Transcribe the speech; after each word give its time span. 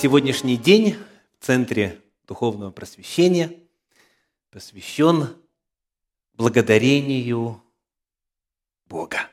Сегодняшний 0.00 0.56
день 0.56 0.96
в 1.38 1.44
Центре 1.44 2.00
Духовного 2.26 2.70
Просвещения 2.70 3.54
посвящен 4.50 5.36
благодарению 6.32 7.62
Бога. 8.86 9.28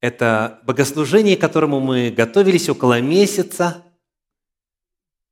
Это 0.00 0.60
богослужение, 0.64 1.36
к 1.36 1.40
которому 1.40 1.78
мы 1.78 2.10
готовились 2.10 2.68
около 2.68 3.00
месяца, 3.00 3.84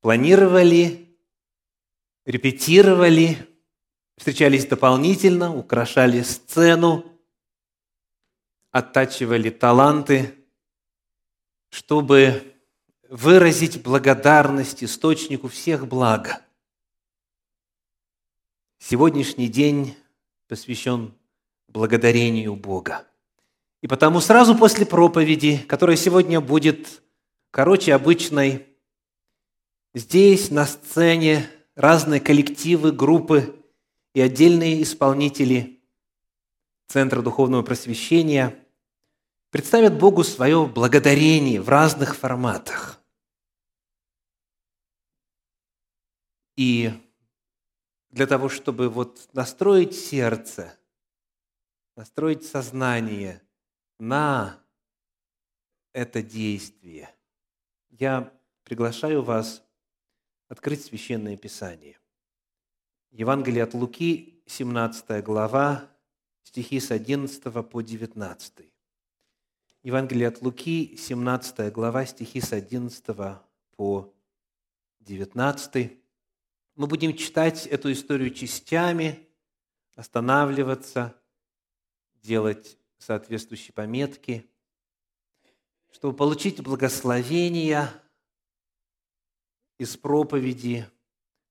планировали, 0.02 1.18
репетировали, 2.26 3.38
встречались 4.16 4.66
дополнительно, 4.66 5.52
украшали 5.52 6.22
сцену, 6.22 7.04
оттачивали 8.70 9.50
таланты, 9.50 10.32
чтобы 11.70 12.53
выразить 13.14 13.80
благодарность 13.80 14.82
источнику 14.82 15.46
всех 15.46 15.86
благ. 15.86 16.42
Сегодняшний 18.80 19.46
день 19.46 19.94
посвящен 20.48 21.14
благодарению 21.68 22.56
Бога. 22.56 23.06
И 23.82 23.86
потому 23.86 24.18
сразу 24.18 24.56
после 24.56 24.84
проповеди, 24.84 25.58
которая 25.58 25.96
сегодня 25.96 26.40
будет 26.40 27.02
короче 27.52 27.94
обычной, 27.94 28.66
здесь 29.94 30.50
на 30.50 30.66
сцене 30.66 31.48
разные 31.76 32.20
коллективы, 32.20 32.90
группы 32.90 33.54
и 34.12 34.20
отдельные 34.20 34.82
исполнители 34.82 35.78
Центра 36.88 37.22
Духовного 37.22 37.62
Просвещения 37.62 38.56
представят 39.50 40.00
Богу 40.00 40.24
свое 40.24 40.66
благодарение 40.66 41.62
в 41.62 41.68
разных 41.68 42.16
форматах. 42.16 43.00
И 46.56 46.92
для 48.10 48.26
того, 48.26 48.48
чтобы 48.48 48.88
вот 48.88 49.28
настроить 49.32 49.94
сердце, 49.94 50.78
настроить 51.96 52.44
сознание 52.44 53.42
на 53.98 54.60
это 55.92 56.22
действие, 56.22 57.12
я 57.90 58.32
приглашаю 58.62 59.22
вас 59.22 59.62
открыть 60.48 60.84
Священное 60.84 61.36
Писание. 61.36 61.98
Евангелие 63.10 63.62
от 63.62 63.74
Луки, 63.74 64.42
17 64.46 65.24
глава, 65.24 65.88
стихи 66.42 66.80
с 66.80 66.90
11 66.90 67.42
по 67.68 67.80
19. 67.80 68.70
Евангелие 69.82 70.28
от 70.28 70.42
Луки, 70.42 70.96
17 70.96 71.72
глава, 71.72 72.06
стихи 72.06 72.40
с 72.40 72.52
11 72.52 73.04
по 73.76 74.14
19. 75.00 76.03
Мы 76.76 76.88
будем 76.88 77.16
читать 77.16 77.66
эту 77.68 77.92
историю 77.92 78.30
частями, 78.34 79.28
останавливаться, 79.94 81.14
делать 82.16 82.76
соответствующие 82.98 83.72
пометки, 83.72 84.50
чтобы 85.92 86.16
получить 86.16 86.60
благословение 86.60 87.88
из 89.78 89.96
проповеди, 89.96 90.90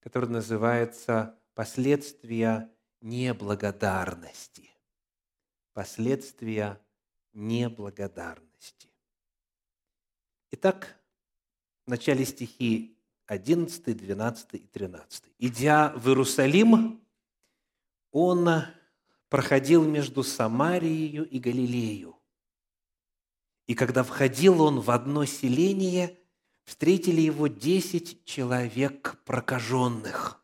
которая 0.02 0.30
называется 0.30 1.40
«Последствия 1.54 2.70
неблагодарности». 3.00 4.72
Последствия 5.72 6.82
неблагодарности. 7.32 8.90
Итак, 10.52 11.02
в 11.86 11.90
начале 11.90 12.26
стихи 12.26 12.93
11, 13.28 13.96
12 13.96 14.54
и 14.54 14.68
13. 14.68 15.24
Идя 15.40 15.94
в 15.96 16.08
Иерусалим, 16.08 17.02
он 18.12 18.50
проходил 19.30 19.84
между 19.84 20.24
Самарией 20.24 21.24
и 21.24 21.40
Галилею. 21.40 22.16
И 23.66 23.76
когда 23.76 24.04
входил 24.04 24.62
он 24.62 24.82
в 24.82 24.92
одно 24.92 25.26
селение, 25.26 26.20
встретили 26.66 27.22
его 27.22 27.48
десять 27.48 28.24
человек 28.26 29.22
прокаженных, 29.26 30.44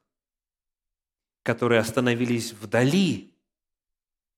которые 1.43 1.81
остановились 1.81 2.53
вдали 2.53 3.33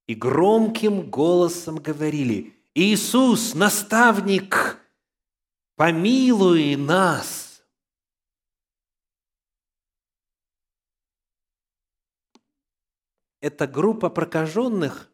и 0.07 0.15
громким 0.15 1.09
голосом 1.09 1.77
говорили, 1.77 2.53
«Иисус, 2.73 3.53
наставник, 3.53 4.77
помилуй 5.75 6.75
нас!» 6.75 7.40
Эта 13.41 13.67
группа 13.67 14.09
прокаженных 14.09 15.11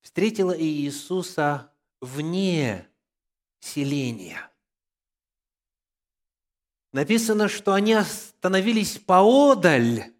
встретила 0.00 0.58
Иисуса 0.58 1.70
вне 2.00 2.88
селения. 3.60 4.50
Написано, 6.92 7.48
что 7.48 7.74
они 7.74 7.92
остановились 7.92 8.98
поодаль, 8.98 10.12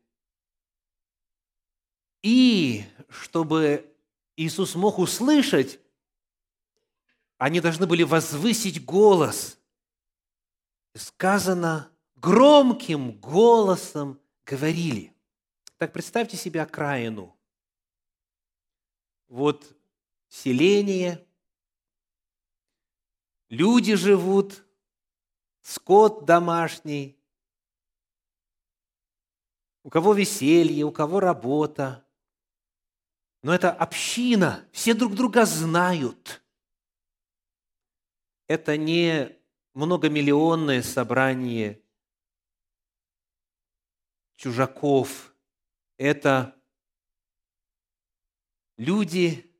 и 2.23 2.85
чтобы 3.09 3.95
Иисус 4.37 4.75
мог 4.75 4.99
услышать, 4.99 5.79
они 7.39 7.61
должны 7.61 7.87
были 7.87 8.03
возвысить 8.03 8.85
голос. 8.85 9.59
Сказано, 10.95 11.91
громким 12.17 13.13
голосом 13.13 14.21
говорили. 14.45 15.14
Так 15.85 15.93
представьте 15.93 16.39
себе 16.39 16.63
окраину. 16.63 17.37
Вот 19.29 19.77
селение, 20.29 21.23
люди 23.51 23.95
живут, 23.95 24.65
скот 25.61 26.25
домашний, 26.25 27.19
у 29.83 29.91
кого 29.91 30.15
веселье, 30.15 30.87
у 30.87 30.91
кого 30.91 31.21
работа. 31.21 32.03
Но 33.43 33.55
это 33.55 33.71
община, 33.71 34.67
все 34.73 34.95
друг 34.95 35.15
друга 35.15 35.45
знают. 35.45 36.43
Это 38.47 38.79
не 38.79 39.39
многомиллионное 39.75 40.81
собрание 40.81 41.79
чужаков– 44.37 45.31
это 45.97 46.55
люди, 48.77 49.51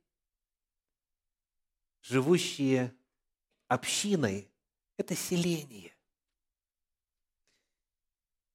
живущие 2.01 2.95
общиной, 3.67 4.51
это 4.97 5.15
селение. 5.15 5.95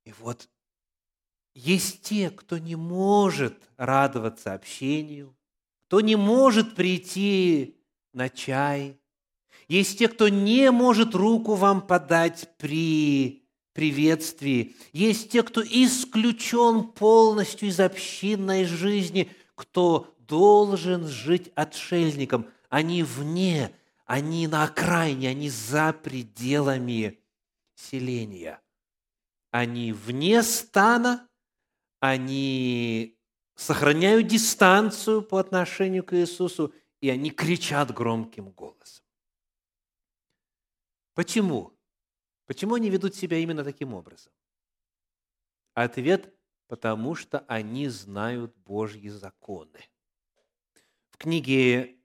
И 0.05 0.13
вот 0.13 0.49
есть 1.55 2.03
те, 2.03 2.31
кто 2.31 2.59
не 2.59 2.77
может 2.77 3.71
радоваться 3.77 4.55
общению, 4.55 5.37
кто 5.87 6.01
не 6.01 6.17
может 6.17 6.75
прийти 6.75 7.77
на 8.13 8.29
чай, 8.29 9.01
есть 9.69 9.99
те, 9.99 10.09
кто 10.09 10.29
не 10.29 10.71
может 10.71 11.15
руку 11.15 11.55
вам 11.55 11.87
подать 11.87 12.49
при 12.57 13.40
приветствии. 13.81 14.77
Есть 14.93 15.31
те, 15.31 15.43
кто 15.43 15.63
исключен 15.63 16.89
полностью 16.89 17.71
из 17.71 17.81
общинной 17.81 18.67
жизни, 18.67 19.33
кто 19.55 20.15
должен 20.19 21.07
жить 21.07 21.51
отшельником. 21.55 22.47
Они 22.69 23.03
вне, 23.03 23.75
они 24.05 24.47
на 24.49 24.65
окраине, 24.65 25.31
они 25.31 25.49
за 25.49 25.95
пределами 25.95 27.21
селения. 27.75 28.61
Они 29.51 29.95
вне 29.95 30.43
стана, 30.43 31.27
они 32.01 33.17
сохраняют 33.55 34.27
дистанцию 34.27 35.23
по 35.23 35.41
отношению 35.41 36.05
к 36.05 36.15
Иисусу, 36.15 36.75
и 37.01 37.09
они 37.09 37.31
кричат 37.31 37.95
громким 37.95 38.51
голосом. 38.51 39.07
Почему? 41.15 41.73
Почему 42.51 42.75
они 42.75 42.91
ведут 42.91 43.15
себя 43.15 43.37
именно 43.39 43.63
таким 43.63 43.95
образом? 43.95 44.33
Ответ– 45.75 46.35
потому 46.71 47.17
что 47.17 47.45
они 47.49 47.89
знают 47.89 48.57
Божьи 48.65 49.09
законы. 49.09 49.89
В 51.11 51.17
книге 51.17 51.97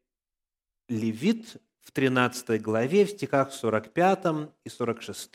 Левит 0.90 1.62
в 1.82 1.92
13 1.92 2.60
главе, 2.64 3.06
в 3.06 3.12
стихах 3.12 3.54
45 3.54 4.52
и 4.64 4.70
46 4.70 5.32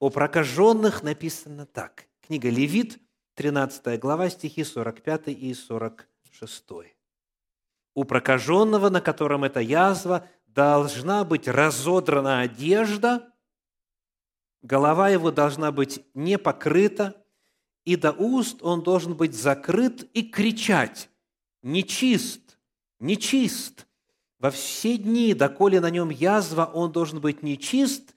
о 0.00 0.10
прокаженных 0.10 1.04
написано 1.04 1.64
так. 1.64 2.08
Книга 2.22 2.50
Левит, 2.50 2.98
13 3.34 4.00
глава, 4.00 4.30
стихи 4.30 4.64
45 4.64 5.28
и 5.28 5.54
46. 5.54 6.64
«У 7.94 8.04
прокаженного, 8.04 8.90
на 8.90 9.00
котором 9.00 9.44
эта 9.44 9.60
язва, 9.60 10.26
должна 10.46 11.22
быть 11.24 11.46
разодрана 11.46 12.40
одежда, 12.40 13.32
голова 14.62 15.08
его 15.08 15.30
должна 15.30 15.72
быть 15.72 16.04
не 16.14 16.38
покрыта, 16.38 17.24
и 17.84 17.96
до 17.96 18.12
уст 18.12 18.62
он 18.62 18.82
должен 18.82 19.14
быть 19.14 19.34
закрыт 19.34 20.08
и 20.14 20.22
кричать 20.22 21.08
«Нечист! 21.62 22.58
Нечист!» 23.00 23.86
Во 24.38 24.50
все 24.50 24.96
дни, 24.96 25.34
доколе 25.34 25.80
на 25.80 25.90
нем 25.90 26.10
язва, 26.10 26.64
он 26.66 26.92
должен 26.92 27.20
быть 27.20 27.42
нечист, 27.42 28.14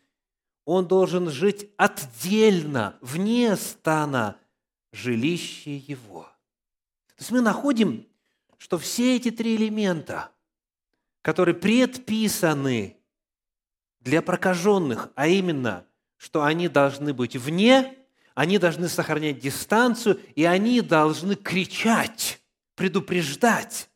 он 0.66 0.88
должен 0.88 1.30
жить 1.32 1.72
отдельно, 1.78 2.98
вне 3.02 3.56
стана 3.56 4.38
жилища 4.92 5.72
его. 5.72 6.24
То 7.08 7.16
есть 7.18 7.32
мы 7.32 7.42
находим, 7.42 8.08
что 8.58 8.78
все 8.78 9.16
эти 9.16 9.32
три 9.32 9.56
элемента, 9.56 10.32
которые 11.24 11.56
предписаны 11.56 12.98
для 14.00 14.22
прокаженных, 14.22 15.10
а 15.16 15.28
именно, 15.28 15.88
что 16.22 16.44
они 16.44 16.68
должны 16.68 17.16
быть 17.16 17.36
вне, 17.36 17.98
они 18.36 18.60
должны 18.60 18.90
сохранять 18.90 19.40
дистанцию, 19.40 20.22
и 20.36 20.44
они 20.44 20.82
должны 20.82 21.36
кричать, 21.36 22.40
предупреждать 22.76 23.90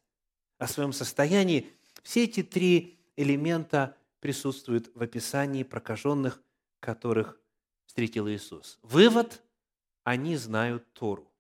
о 0.58 0.68
своем 0.68 0.92
состоянии. 0.92 1.72
Все 2.02 2.24
эти 2.24 2.42
три 2.42 2.98
элемента 3.16 3.96
присутствуют 4.22 4.90
в 4.96 5.04
описании 5.04 5.62
прокаженных, 5.62 6.42
которых 6.80 7.40
встретил 7.86 8.28
Иисус. 8.28 8.80
Вывод– 8.82 9.44
они 10.04 10.36
знают 10.36 10.92
Тору. 10.94 11.32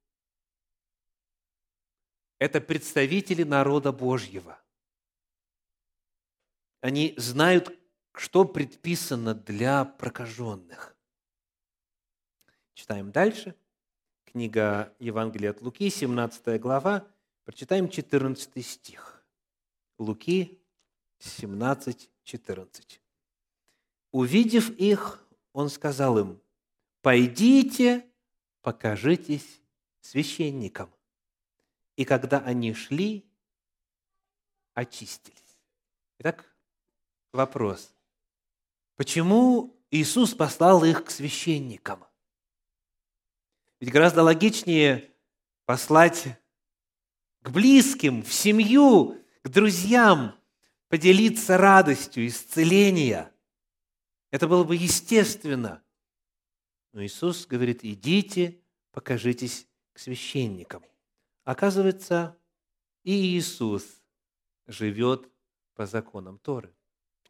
Это 2.37 2.61
представители 2.61 3.41
народа 3.41 3.91
Божьего. 3.91 4.59
Они 6.81 7.15
знают 7.17 7.75
что 8.19 8.45
предписано 8.45 9.33
для 9.33 9.85
прокаженных. 9.85 10.95
Читаем 12.73 13.11
дальше. 13.11 13.55
Книга 14.25 14.93
Евангелия 14.99 15.51
от 15.51 15.61
Луки, 15.61 15.89
17 15.89 16.59
глава. 16.59 17.07
Прочитаем 17.45 17.89
14 17.89 18.65
стих. 18.65 19.23
Луки 19.97 20.59
17, 21.19 22.09
14. 22.23 23.01
Увидев 24.11 24.69
их, 24.71 25.25
он 25.53 25.69
сказал 25.69 26.17
им, 26.19 26.41
«Пойдите, 27.01 28.05
покажитесь 28.61 29.61
священникам». 30.01 30.93
И 31.95 32.03
когда 32.03 32.39
они 32.39 32.73
шли, 32.73 33.25
очистились. 34.73 35.59
Итак, 36.19 36.53
вопрос. 37.31 37.94
Почему 38.95 39.77
Иисус 39.91 40.33
послал 40.33 40.83
их 40.85 41.05
к 41.05 41.11
священникам? 41.11 42.05
Ведь 43.79 43.91
гораздо 43.91 44.23
логичнее 44.23 45.13
послать 45.65 46.39
к 47.41 47.49
близким, 47.49 48.23
в 48.23 48.33
семью, 48.33 49.21
к 49.43 49.49
друзьям, 49.49 50.39
поделиться 50.87 51.57
радостью 51.57 52.25
исцеления. 52.27 53.33
Это 54.31 54.47
было 54.47 54.63
бы 54.63 54.75
естественно. 54.75 55.83
Но 56.93 57.03
Иисус 57.03 57.45
говорит, 57.45 57.83
идите, 57.83 58.61
покажитесь 58.91 59.67
к 59.91 59.99
священникам. 59.99 60.83
Оказывается, 61.43 62.39
и 63.03 63.37
Иисус 63.37 64.01
живет 64.67 65.29
по 65.73 65.85
законам 65.85 66.39
Торы. 66.39 66.73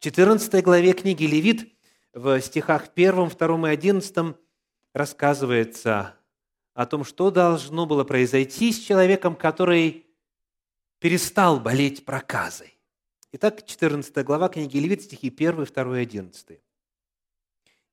В 0.06 0.08
14 0.08 0.62
главе 0.62 0.92
книги 0.92 1.24
Левит 1.24 1.68
в 2.12 2.40
стихах 2.40 2.90
1, 2.94 3.28
2 3.28 3.70
и 3.70 3.72
11 3.72 4.36
рассказывается 4.92 6.14
о 6.74 6.86
том, 6.86 7.02
что 7.02 7.32
должно 7.32 7.86
было 7.86 8.04
произойти 8.04 8.70
с 8.72 8.78
человеком, 8.78 9.34
который 9.34 10.06
перестал 11.00 11.58
болеть 11.58 12.04
проказой. 12.04 12.78
Итак, 13.32 13.66
14 13.66 14.24
глава 14.24 14.48
книги 14.48 14.78
Левит, 14.78 15.02
стихи 15.02 15.26
1, 15.26 15.64
2 15.64 15.98
и 15.98 16.02
11. 16.02 16.60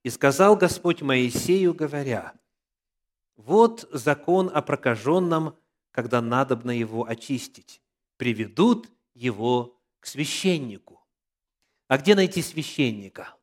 «И 0.04 0.10
сказал 0.10 0.54
Господь 0.54 1.02
Моисею, 1.02 1.74
говоря, 1.74 2.34
«Вот 3.34 3.88
закон 3.90 4.52
о 4.54 4.62
прокаженном, 4.62 5.58
когда 5.90 6.22
надобно 6.22 6.70
его 6.70 7.08
очистить. 7.08 7.82
Приведут 8.18 8.88
его 9.14 9.82
к 9.98 10.06
священнику. 10.06 11.03
А 11.88 11.98
где 11.98 12.14
найти 12.14 12.42
священника? 12.42 13.34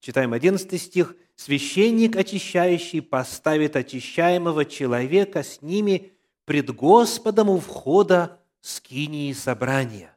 Читаем 0.00 0.32
11 0.32 0.80
стих. 0.80 1.16
«Священник, 1.34 2.16
очищающий, 2.16 3.02
поставит 3.02 3.76
очищаемого 3.76 4.64
человека 4.64 5.42
с 5.42 5.60
ними 5.60 6.12
пред 6.44 6.74
Господом 6.74 7.50
у 7.50 7.58
входа 7.58 8.40
скинии 8.60 9.32
собрания». 9.32 10.16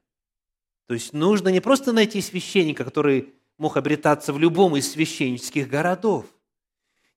То 0.86 0.94
есть 0.94 1.12
нужно 1.12 1.50
не 1.50 1.60
просто 1.60 1.92
найти 1.92 2.22
священника, 2.22 2.86
который 2.86 3.34
мог 3.58 3.78
обретаться 3.78 4.32
в 4.32 4.40
любом 4.40 4.78
из 4.78 4.92
священнических 4.92 5.68
городов. 5.68 6.26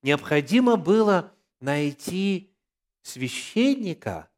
Необходимо 0.03 0.77
было 0.77 1.33
найти 1.61 2.53
священника, 3.03 4.31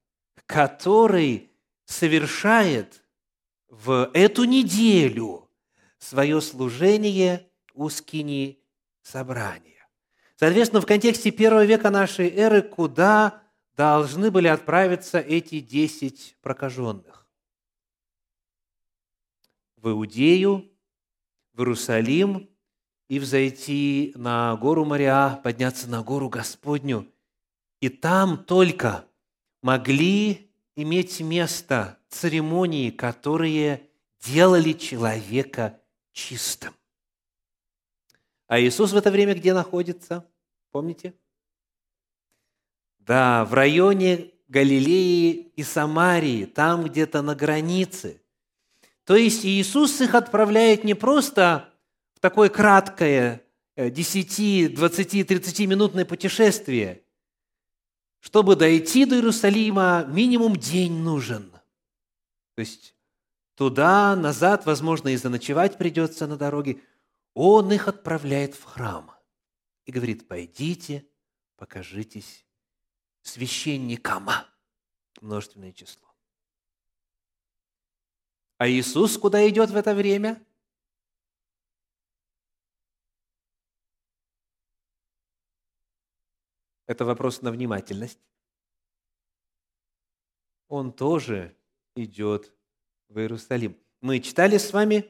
который 0.45 1.53
совершает 1.85 3.04
в 3.83 4.11
эту 4.15 4.45
неделю 4.45 5.51
свое 5.99 6.41
служение 6.41 7.51
у 7.73 7.89
скини 7.89 8.63
собрания. 9.03 9.89
Соответственно, 10.37 10.81
в 10.81 10.87
контексте 10.87 11.31
первого 11.31 11.65
века 11.65 11.91
нашей 11.91 12.29
эры 12.31 12.63
куда 12.63 13.43
должны 13.77 14.31
были 14.31 14.49
отправиться 14.49 15.19
эти 15.19 15.61
десять 15.61 16.37
прокаженных? 16.41 17.27
В 19.77 19.91
Иудею, 19.91 20.71
в 21.53 21.61
Иерусалим 21.61 22.49
и 23.09 23.19
взойти 23.19 24.13
на 24.17 24.57
гору 24.57 24.85
Мариа, 24.85 25.41
подняться 25.43 25.89
на 25.89 26.03
гору 26.03 26.29
Господню. 26.29 27.13
И 27.81 27.89
там 27.89 28.45
только 28.45 29.07
могли 29.63 30.51
иметь 30.77 31.21
место 31.21 31.99
церемонии, 32.15 32.91
которые 32.91 33.89
делали 34.21 34.73
человека 34.73 35.81
чистым. 36.13 36.73
А 38.47 38.61
Иисус 38.61 38.93
в 38.93 38.97
это 38.97 39.11
время 39.11 39.35
где 39.35 39.53
находится? 39.53 40.27
Помните? 40.71 41.15
Да, 42.99 43.45
в 43.45 43.53
районе 43.55 44.31
Галилеи 44.49 45.53
и 45.57 45.63
Самарии, 45.63 46.45
там 46.45 46.85
где-то 46.85 47.23
на 47.23 47.35
границе. 47.35 48.21
То 49.05 49.17
есть 49.17 49.45
Иисус 49.45 50.01
их 50.01 50.15
отправляет 50.15 50.85
не 50.85 50.95
просто 50.95 51.69
в 52.15 52.21
такое 52.21 52.49
краткое 52.49 53.43
10, 53.77 54.75
20, 54.75 55.27
30 55.27 55.61
минутное 55.67 56.05
путешествие. 56.05 57.03
Чтобы 58.21 58.57
дойти 58.57 59.05
до 59.05 59.17
Иерусалима, 59.17 60.07
минимум 60.09 60.57
день 60.57 61.03
нужен. 61.03 61.54
То 62.55 62.61
есть 62.61 62.95
туда, 63.55 64.15
назад, 64.17 64.67
возможно, 64.67 65.09
и 65.09 65.17
заночевать 65.17 65.79
придется 65.79 66.27
на 66.27 66.37
дороге. 66.37 66.81
Он 67.35 67.73
их 67.73 67.89
отправляет 67.89 68.55
в 68.55 68.65
храм 68.65 69.11
и 69.85 69.93
говорит, 69.93 70.29
пойдите, 70.29 71.07
покажитесь 71.57 72.47
священникам. 73.23 74.29
Множественное 75.21 75.73
число. 75.73 76.09
А 78.59 78.69
Иисус 78.69 79.19
куда 79.19 79.49
идет 79.49 79.71
в 79.71 79.77
это 79.77 79.95
время? 79.95 80.45
Это 86.87 87.05
вопрос 87.05 87.43
на 87.43 87.51
внимательность. 87.51 88.21
Он 90.69 90.93
тоже 90.93 91.57
идет 91.97 92.53
в 93.09 93.19
Иерусалим. 93.19 93.77
Мы 94.01 94.21
читали 94.21 94.59
с 94.59 94.73
вами 94.73 95.07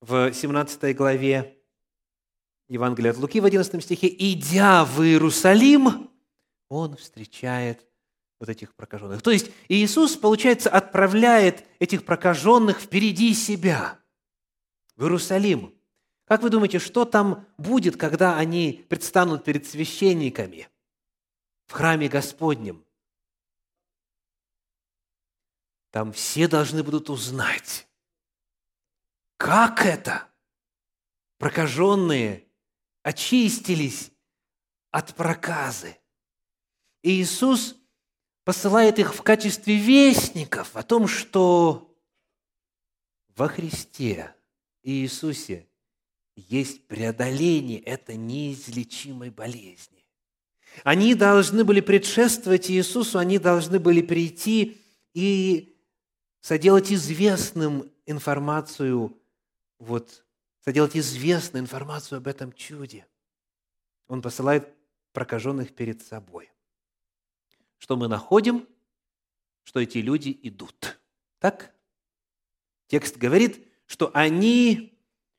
в 0.00 0.32
17 0.32 0.96
главе 0.96 1.58
Евангелия 2.68 3.12
от 3.12 3.18
Луки 3.18 3.40
в 3.40 3.44
11 3.44 3.82
стихе, 3.82 4.08
«Идя 4.08 4.84
в 4.84 5.02
Иерусалим, 5.02 6.10
он 6.68 6.96
встречает 6.96 7.86
вот 8.40 8.48
этих 8.48 8.74
прокаженных». 8.74 9.22
То 9.22 9.30
есть 9.30 9.50
Иисус, 9.68 10.16
получается, 10.16 10.70
отправляет 10.70 11.64
этих 11.78 12.04
прокаженных 12.04 12.80
впереди 12.80 13.34
себя 13.34 14.00
в 14.96 15.02
Иерусалим. 15.02 15.74
Как 16.24 16.42
вы 16.42 16.50
думаете, 16.50 16.78
что 16.78 17.04
там 17.04 17.46
будет, 17.58 17.96
когда 17.96 18.38
они 18.38 18.84
предстанут 18.88 19.44
перед 19.44 19.66
священниками 19.66 20.68
в 21.66 21.72
храме 21.72 22.08
Господнем? 22.08 22.84
Там 25.92 26.10
все 26.14 26.48
должны 26.48 26.82
будут 26.82 27.10
узнать, 27.10 27.86
как 29.36 29.84
это 29.84 30.26
прокаженные 31.36 32.46
очистились 33.02 34.10
от 34.90 35.14
проказы. 35.14 35.98
И 37.02 37.20
Иисус 37.20 37.76
посылает 38.42 38.98
их 38.98 39.14
в 39.14 39.20
качестве 39.20 39.76
вестников 39.76 40.76
о 40.76 40.82
том, 40.82 41.06
что 41.06 41.94
во 43.36 43.48
Христе 43.48 44.34
Иисусе 44.82 45.68
есть 46.36 46.86
преодоление 46.86 47.80
этой 47.80 48.16
неизлечимой 48.16 49.28
болезни. 49.28 50.06
Они 50.84 51.14
должны 51.14 51.64
были 51.64 51.82
предшествовать 51.82 52.70
Иисусу, 52.70 53.18
они 53.18 53.38
должны 53.38 53.78
были 53.78 54.00
прийти 54.00 54.78
и 55.12 55.71
соделать 56.42 56.92
известным 56.92 57.90
информацию, 58.04 59.16
вот, 59.78 60.24
соделать 60.60 60.96
известную 60.96 61.62
информацию 61.62 62.18
об 62.18 62.26
этом 62.26 62.52
чуде. 62.52 63.06
Он 64.08 64.20
посылает 64.20 64.68
прокаженных 65.12 65.74
перед 65.74 66.02
собой. 66.02 66.50
Что 67.78 67.96
мы 67.96 68.08
находим? 68.08 68.68
Что 69.62 69.80
эти 69.80 69.98
люди 69.98 70.38
идут. 70.42 71.00
Так? 71.38 71.72
Текст 72.88 73.16
говорит, 73.16 73.66
что 73.86 74.10
они 74.12 74.98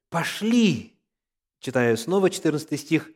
пошли, 0.10 0.98
читаю 1.60 1.98
снова 1.98 2.30
14 2.30 2.80
стих, 2.80 3.12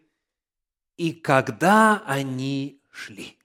и 0.98 1.14
когда 1.14 2.04
они 2.06 2.82
шли. 2.90 3.37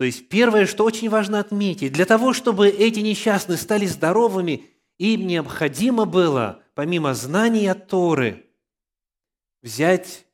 То 0.00 0.04
есть 0.04 0.30
первое, 0.30 0.64
что 0.64 0.84
очень 0.84 1.10
важно 1.10 1.40
отметить, 1.40 1.92
для 1.92 2.06
того, 2.06 2.32
чтобы 2.32 2.68
эти 2.68 3.00
несчастные 3.00 3.58
стали 3.58 3.84
здоровыми, 3.84 4.64
им 4.96 5.26
необходимо 5.26 6.06
было, 6.06 6.62
помимо 6.72 7.12
знания 7.12 7.74
Торы, 7.74 8.46
взять 9.60 10.24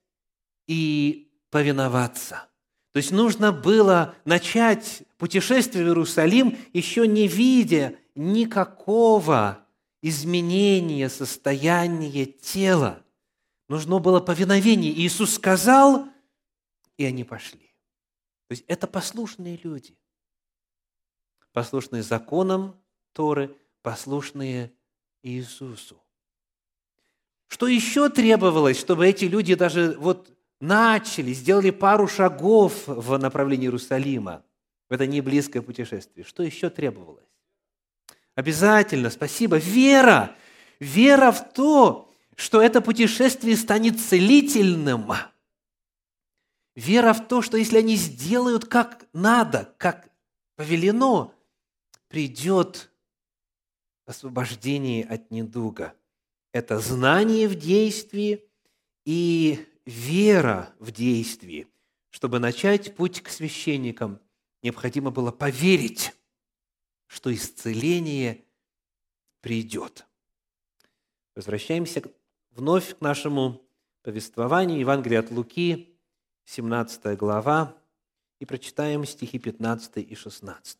и 0.68 1.32
повиноваться. 1.50 2.46
То 2.92 2.98
есть 2.98 3.10
нужно 3.10 3.50
было 3.50 4.14
начать 4.24 5.02
путешествие 5.18 5.84
в 5.84 5.88
Иерусалим, 5.88 6.56
еще 6.72 7.08
не 7.08 7.26
видя 7.26 7.96
никакого 8.14 9.66
изменения 10.00 11.08
состояния 11.08 12.26
тела. 12.26 13.02
Нужно 13.68 13.98
было 13.98 14.20
повиновение. 14.20 14.92
Иисус 14.92 15.34
сказал, 15.34 16.06
и 16.98 17.04
они 17.04 17.24
пошли. 17.24 17.65
То 18.48 18.52
есть 18.52 18.64
это 18.68 18.86
послушные 18.86 19.58
люди. 19.62 19.96
Послушные 21.52 22.02
законам 22.02 22.80
Торы, 23.12 23.56
послушные 23.82 24.72
Иисусу. 25.22 26.02
Что 27.48 27.66
еще 27.66 28.08
требовалось, 28.08 28.78
чтобы 28.78 29.06
эти 29.06 29.24
люди 29.24 29.54
даже 29.54 29.96
вот 29.98 30.30
начали, 30.60 31.32
сделали 31.32 31.70
пару 31.70 32.08
шагов 32.08 32.86
в 32.86 33.16
направлении 33.18 33.66
Иерусалима, 33.66 34.44
в 34.88 34.92
это 34.92 35.06
неблизкое 35.06 35.62
путешествие? 35.62 36.24
Что 36.24 36.42
еще 36.42 36.70
требовалось? 36.70 37.24
Обязательно, 38.34 39.10
спасибо. 39.10 39.56
Вера. 39.56 40.36
Вера 40.78 41.32
в 41.32 41.52
то, 41.52 42.12
что 42.36 42.60
это 42.60 42.80
путешествие 42.80 43.56
станет 43.56 43.98
целительным. 43.98 45.10
Вера 46.76 47.14
в 47.14 47.26
то, 47.26 47.40
что 47.40 47.56
если 47.56 47.78
они 47.78 47.96
сделают 47.96 48.66
как 48.66 49.08
надо, 49.14 49.74
как 49.78 50.10
повелено, 50.56 51.32
придет 52.08 52.90
освобождение 54.04 55.04
от 55.04 55.30
недуга. 55.30 55.94
Это 56.52 56.78
знание 56.78 57.48
в 57.48 57.54
действии 57.54 58.44
и 59.06 59.66
вера 59.86 60.74
в 60.78 60.92
действии. 60.92 61.66
Чтобы 62.10 62.38
начать 62.40 62.94
путь 62.94 63.22
к 63.22 63.30
священникам, 63.30 64.20
необходимо 64.62 65.10
было 65.10 65.32
поверить, 65.32 66.12
что 67.06 67.34
исцеление 67.34 68.44
придет. 69.40 70.06
Возвращаемся 71.34 72.02
вновь 72.50 72.98
к 72.98 73.00
нашему 73.00 73.62
повествованию 74.02 74.78
Евангелия 74.78 75.20
от 75.20 75.30
Луки, 75.30 75.95
17 76.46 77.16
глава, 77.16 77.76
и 78.38 78.46
прочитаем 78.46 79.04
стихи 79.04 79.38
15 79.38 79.98
и 79.98 80.14
16. 80.14 80.78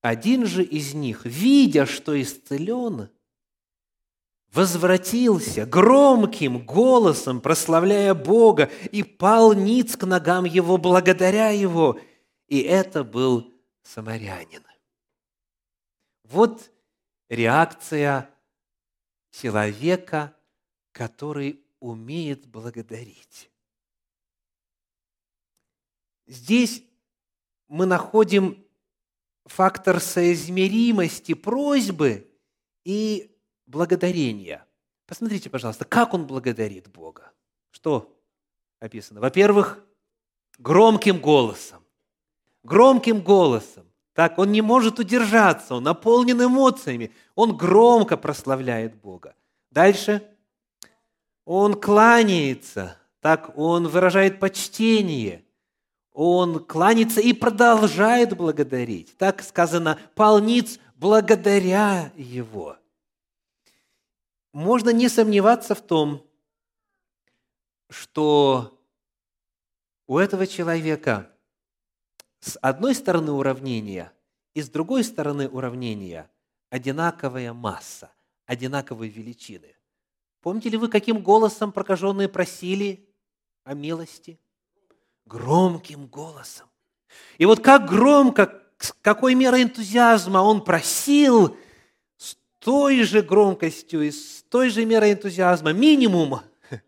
Один 0.00 0.46
же 0.46 0.64
из 0.64 0.94
них, 0.94 1.24
видя, 1.24 1.86
что 1.86 2.20
исцелен, 2.20 3.08
возвратился 4.50 5.64
громким 5.64 6.64
голосом, 6.64 7.40
прославляя 7.40 8.14
Бога, 8.14 8.70
и 8.90 9.02
пал 9.02 9.54
ниц 9.54 9.96
к 9.96 10.04
ногам 10.04 10.44
его, 10.44 10.76
благодаря 10.76 11.50
его. 11.50 12.00
И 12.48 12.60
это 12.60 13.04
был 13.04 13.52
самарянин. 13.82 14.64
Вот 16.24 16.70
реакция 17.28 18.28
человека, 19.30 20.34
который 20.92 21.61
умеет 21.82 22.46
благодарить. 22.46 23.50
Здесь 26.26 26.84
мы 27.66 27.86
находим 27.86 28.64
фактор 29.46 29.98
соизмеримости 29.98 31.34
просьбы 31.34 32.30
и 32.84 33.36
благодарения. 33.66 34.64
Посмотрите, 35.06 35.50
пожалуйста, 35.50 35.84
как 35.84 36.14
он 36.14 36.26
благодарит 36.26 36.88
Бога. 36.88 37.32
Что 37.72 38.16
описано? 38.78 39.20
Во-первых, 39.20 39.84
громким 40.58 41.20
голосом. 41.20 41.84
Громким 42.62 43.20
голосом. 43.22 43.92
Так, 44.12 44.38
он 44.38 44.52
не 44.52 44.62
может 44.62 45.00
удержаться, 45.00 45.74
он 45.74 45.82
наполнен 45.82 46.44
эмоциями, 46.44 47.12
он 47.34 47.56
громко 47.56 48.16
прославляет 48.16 48.94
Бога. 49.00 49.34
Дальше 49.70 50.31
он 51.44 51.80
кланяется, 51.80 52.96
так 53.20 53.56
он 53.56 53.88
выражает 53.88 54.40
почтение, 54.40 55.44
он 56.12 56.64
кланяется 56.64 57.20
и 57.20 57.32
продолжает 57.32 58.36
благодарить. 58.36 59.16
Так 59.16 59.42
сказано, 59.42 59.98
полниц 60.14 60.78
благодаря 60.96 62.12
его. 62.16 62.76
Можно 64.52 64.90
не 64.90 65.08
сомневаться 65.08 65.74
в 65.74 65.80
том, 65.80 66.26
что 67.88 68.78
у 70.06 70.18
этого 70.18 70.46
человека 70.46 71.30
с 72.40 72.58
одной 72.60 72.94
стороны 72.94 73.32
уравнения 73.32 74.12
и 74.54 74.60
с 74.60 74.68
другой 74.68 75.04
стороны 75.04 75.48
уравнения 75.48 76.30
одинаковая 76.68 77.52
масса, 77.52 78.10
одинаковые 78.46 79.10
величины. 79.10 79.74
Помните 80.42 80.68
ли 80.68 80.76
вы, 80.76 80.88
каким 80.88 81.22
голосом 81.22 81.72
прокаженные 81.72 82.28
просили 82.28 83.08
о 83.62 83.74
милости? 83.74 84.38
Громким 85.24 86.08
голосом. 86.08 86.68
И 87.38 87.46
вот 87.46 87.60
как 87.60 87.88
громко, 87.88 88.62
с 88.76 88.92
какой 89.00 89.36
мерой 89.36 89.62
энтузиазма 89.62 90.38
он 90.38 90.64
просил, 90.64 91.56
с 92.16 92.36
той 92.58 93.04
же 93.04 93.22
громкостью 93.22 94.02
и 94.02 94.10
с 94.10 94.42
той 94.48 94.68
же 94.68 94.84
мерой 94.84 95.12
энтузиазма, 95.12 95.72
минимум, 95.72 96.40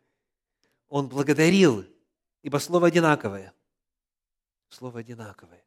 он 0.89 1.09
благодарил, 1.09 1.85
ибо 2.43 2.59
слово 2.59 2.89
одинаковое– 2.89 3.55
слово 4.69 5.01
одинаковое. 5.01 5.65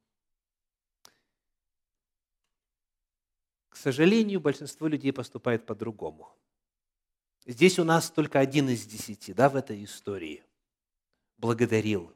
К 3.70 3.78
сожалению, 3.78 4.42
большинство 4.42 4.88
людей 4.88 5.14
поступает 5.14 5.66
по-другому. 5.66 6.36
Здесь 7.48 7.80
у 7.80 7.84
нас 7.84 8.12
только 8.12 8.40
один 8.40 8.70
из 8.70 8.86
десяти, 8.86 9.34
да, 9.34 9.50
в 9.50 9.56
этой 9.56 9.84
истории. 9.84 10.44
Благодарил. 11.40 12.14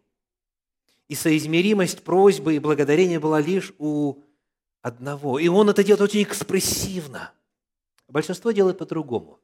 И 1.07 1.15
соизмеримость 1.15 2.03
просьбы 2.03 2.55
и 2.55 2.59
благодарения 2.59 3.19
была 3.19 3.41
лишь 3.41 3.73
у 3.79 4.23
одного. 4.83 5.39
И 5.39 5.47
он 5.47 5.69
это 5.69 5.83
делает 5.83 6.01
очень 6.01 6.21
экспрессивно. 6.21 7.33
Большинство 8.07 8.51
делает 8.51 8.77
по-другому. 8.77 9.39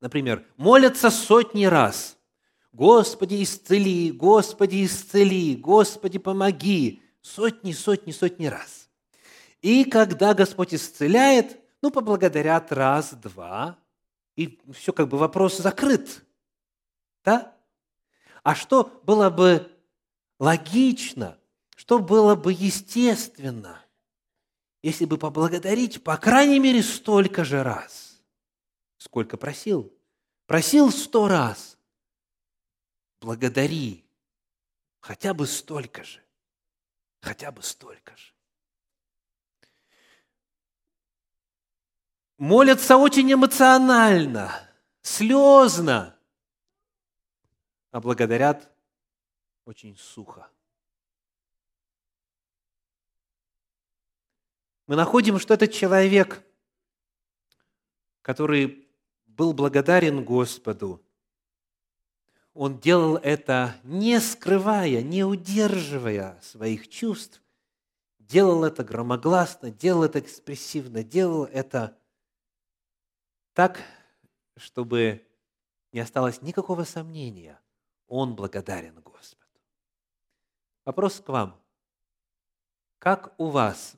Например, 0.00 0.46
молятся 0.56 1.10
сотни 1.10 1.64
раз– 1.64 2.16
Господи, 2.72 3.42
исцели, 3.42 4.12
Господи, 4.12 4.84
исцели, 4.84 5.56
Господи, 5.56 6.18
помоги. 6.18 7.02
Сотни, 7.20 7.72
сотни, 7.72 8.12
сотни 8.12 8.46
раз. 8.46 8.88
И 9.60 9.84
когда 9.84 10.32
Господь 10.34 10.72
исцеляет, 10.72 11.58
ну, 11.82 11.90
поблагодарят 11.90 12.72
раз, 12.72 13.12
два, 13.12 13.76
и 14.40 14.58
все 14.72 14.92
как 14.92 15.08
бы 15.08 15.18
вопрос 15.18 15.58
закрыт. 15.58 16.24
Да? 17.24 17.54
А 18.42 18.54
что 18.54 18.84
было 19.04 19.28
бы 19.28 19.70
логично, 20.38 21.38
что 21.76 21.98
было 21.98 22.34
бы 22.36 22.52
естественно, 22.52 23.84
если 24.82 25.04
бы 25.04 25.18
поблагодарить, 25.18 26.02
по 26.02 26.16
крайней 26.16 26.58
мере, 26.58 26.82
столько 26.82 27.44
же 27.44 27.62
раз? 27.62 28.10
сколько 28.96 29.36
просил. 29.36 29.92
Просил 30.46 30.90
сто 30.90 31.26
раз. 31.26 31.78
Благодари 33.20 34.04
хотя 35.00 35.34
бы 35.34 35.46
столько 35.46 36.04
же. 36.04 36.22
Хотя 37.20 37.50
бы 37.50 37.62
столько 37.62 38.16
же. 38.16 38.32
Молятся 42.40 42.96
очень 42.96 43.30
эмоционально, 43.30 44.50
слезно, 45.02 46.16
а 47.90 48.00
благодарят 48.00 48.72
очень 49.66 49.94
сухо. 49.98 50.48
Мы 54.86 54.96
находим, 54.96 55.38
что 55.38 55.52
этот 55.52 55.70
человек, 55.70 56.42
который 58.22 58.88
был 59.26 59.52
благодарен 59.52 60.24
Господу, 60.24 61.04
он 62.54 62.80
делал 62.80 63.16
это 63.16 63.76
не 63.82 64.18
скрывая, 64.18 65.02
не 65.02 65.24
удерживая 65.24 66.40
своих 66.40 66.88
чувств, 66.88 67.42
делал 68.18 68.64
это 68.64 68.82
громогласно, 68.82 69.70
делал 69.70 70.04
это 70.04 70.20
экспрессивно, 70.20 71.04
делал 71.04 71.44
это 71.44 71.99
так, 73.60 73.78
чтобы 74.56 75.22
не 75.92 76.00
осталось 76.00 76.40
никакого 76.40 76.84
сомнения, 76.84 77.60
он 78.06 78.34
благодарен 78.34 78.98
Господу. 79.02 79.60
Вопрос 80.86 81.20
к 81.20 81.28
вам. 81.28 81.60
Как 82.98 83.38
у 83.38 83.48
вас 83.48 83.96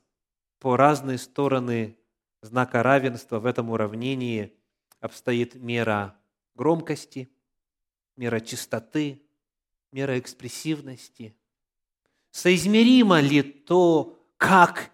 по 0.59 0.77
разные 0.77 1.17
стороны 1.17 1.97
знака 2.41 2.83
равенства 2.83 3.39
в 3.39 3.47
этом 3.47 3.71
уравнении 3.71 4.53
обстоит 4.99 5.55
мера 5.55 6.19
громкости, 6.57 7.31
мера 8.17 8.41
чистоты, 8.41 9.23
мера 9.93 10.19
экспрессивности? 10.19 11.37
Соизмеримо 12.33 13.21
ли 13.21 13.45
то, 13.45 14.27
как 14.39 14.91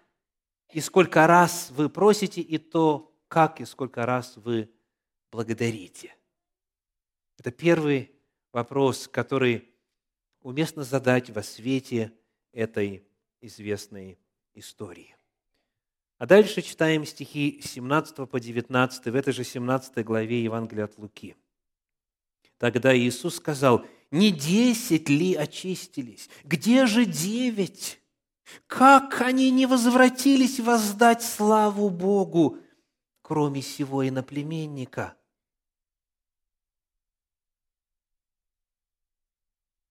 и 0.71 0.79
сколько 0.79 1.25
раз 1.25 1.71
вы 1.71 1.89
просите, 1.89 2.41
и 2.41 2.59
то, 2.59 3.08
как 3.29 3.61
и 3.61 3.65
сколько 3.65 4.05
раз 4.05 4.35
вы 4.35 4.69
благодарите? 5.31 6.13
Это 7.37 7.51
первый 7.51 8.11
вопрос, 8.51 9.07
который 9.07 9.69
уместно 10.41 10.83
задать 10.83 11.29
во 11.29 11.43
свете 11.43 12.11
этой 12.51 13.05
известной 13.39 14.19
истории. 14.55 15.15
А 16.17 16.25
дальше 16.25 16.61
читаем 16.61 17.05
стихи 17.05 17.61
17 17.63 18.29
по 18.29 18.39
19 18.39 19.05
в 19.05 19.15
этой 19.15 19.31
же 19.31 19.43
17 19.43 20.03
главе 20.03 20.43
Евангелия 20.43 20.85
от 20.85 20.97
Луки. 20.97 21.35
Тогда 22.57 22.97
Иисус 22.97 23.35
сказал, 23.35 23.85
«Не 24.11 24.31
десять 24.31 25.07
ли 25.07 25.35
очистились? 25.35 26.29
Где 26.43 26.87
же 26.87 27.05
девять? 27.05 28.01
Как 28.67 29.21
они 29.21 29.51
не 29.51 29.65
возвратились 29.67 30.59
воздать 30.59 31.21
славу 31.21 31.89
Богу, 31.89 32.57
кроме 33.29 33.61
сего 33.61 34.07
иноплеменника. 34.07 35.15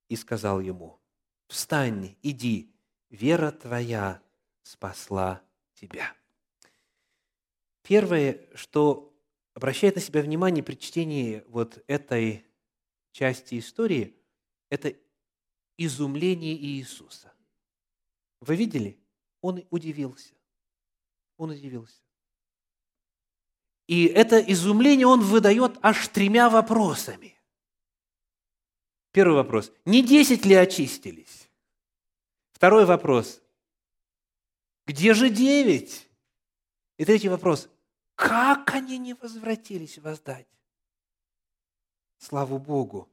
И 0.09 0.17
сказал 0.17 0.59
ему, 0.59 0.99
встань, 1.47 2.17
иди, 2.21 2.75
вера 3.11 3.53
твоя 3.53 4.21
спасла 4.62 5.41
тебя. 5.75 6.17
Первое, 7.83 8.45
что 8.57 9.17
обращает 9.55 9.95
на 9.95 10.01
себя 10.01 10.23
внимание 10.23 10.65
при 10.65 10.75
чтении 10.75 11.45
вот 11.47 11.85
этой 11.87 12.45
части 13.12 13.61
истории, 13.61 14.17
это 14.69 14.97
изумление 15.77 16.57
Иисуса. 16.57 17.33
Вы 18.41 18.57
видели? 18.57 18.99
Он 19.43 19.65
удивился. 19.71 20.35
Он 21.37 21.51
удивился. 21.51 22.08
И 23.88 24.05
это 24.05 24.38
изумление 24.38 25.07
он 25.07 25.22
выдает 25.22 25.79
аж 25.83 26.09
тремя 26.09 26.51
вопросами. 26.51 27.37
Первый 29.12 29.35
вопрос. 29.35 29.72
Не 29.87 30.07
десять 30.07 30.44
ли 30.44 30.55
очистились? 30.55 31.48
Второй 32.53 32.85
вопрос. 32.85 33.42
Где 34.87 35.14
же 35.14 35.31
девять? 35.31 36.07
И 36.98 37.05
третий 37.07 37.31
вопрос. 37.31 37.70
Как 38.14 38.74
они 38.74 38.98
не 38.98 39.14
возвратились 39.14 39.96
воздать? 39.98 40.46
Славу 42.18 42.59
Богу. 42.59 43.09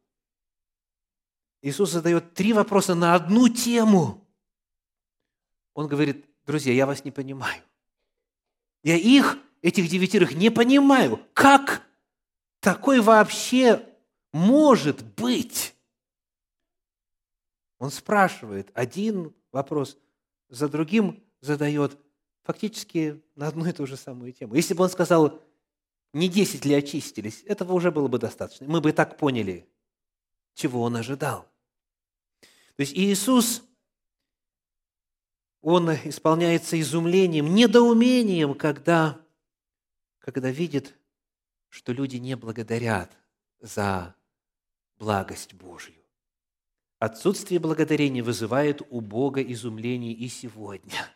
Иисус 1.62 1.92
задает 1.92 2.34
три 2.34 2.52
вопроса 2.52 2.96
на 2.96 3.16
одну 3.16 3.48
тему. 3.48 4.28
Он 5.74 5.88
говорит, 5.88 6.26
друзья, 6.46 6.74
я 6.74 6.86
вас 6.86 7.06
не 7.06 7.12
понимаю. 7.12 7.64
Я 8.84 8.98
их 8.98 9.38
этих 9.66 9.90
девятерых 9.90 10.36
не 10.36 10.52
понимаю, 10.52 11.20
как 11.34 11.82
такой 12.60 13.00
вообще 13.00 13.84
может 14.32 15.04
быть? 15.16 15.74
Он 17.80 17.90
спрашивает 17.90 18.70
один 18.76 19.34
вопрос, 19.52 19.98
за 20.50 20.70
другим 20.70 21.24
задает 21.42 21.98
фактически 22.44 23.24
на 23.34 23.48
одну 23.48 23.66
и 23.66 23.72
ту 23.72 23.88
же 23.88 23.98
самую 23.98 24.34
тему. 24.34 24.54
Если 24.54 24.76
бы 24.76 24.84
он 24.84 24.90
сказал, 24.90 25.42
не 26.14 26.30
десять 26.30 26.64
ли 26.64 26.76
очистились, 26.76 27.42
этого 27.46 27.74
уже 27.74 27.92
было 27.92 28.08
бы 28.08 28.20
достаточно. 28.20 28.68
Мы 28.68 28.82
бы 28.82 28.92
и 28.92 28.94
так 28.94 29.18
поняли, 29.18 29.68
чего 30.54 30.84
он 30.84 30.96
ожидал. 30.96 31.48
То 32.76 32.82
есть 32.82 32.94
Иисус, 32.94 33.64
он 35.62 35.90
исполняется 35.90 36.80
изумлением, 36.80 37.56
недоумением, 37.56 38.54
когда 38.54 39.25
когда 40.26 40.50
видит, 40.50 40.96
что 41.70 41.94
люди 41.94 42.16
не 42.16 42.36
благодарят 42.36 43.16
за 43.60 44.16
благость 44.98 45.54
Божью. 45.54 46.02
Отсутствие 46.98 47.60
благодарения 47.60 48.24
вызывает 48.24 48.82
у 48.90 49.02
Бога 49.02 49.44
изумление 49.44 50.14
и 50.14 50.28
сегодня. 50.28 51.08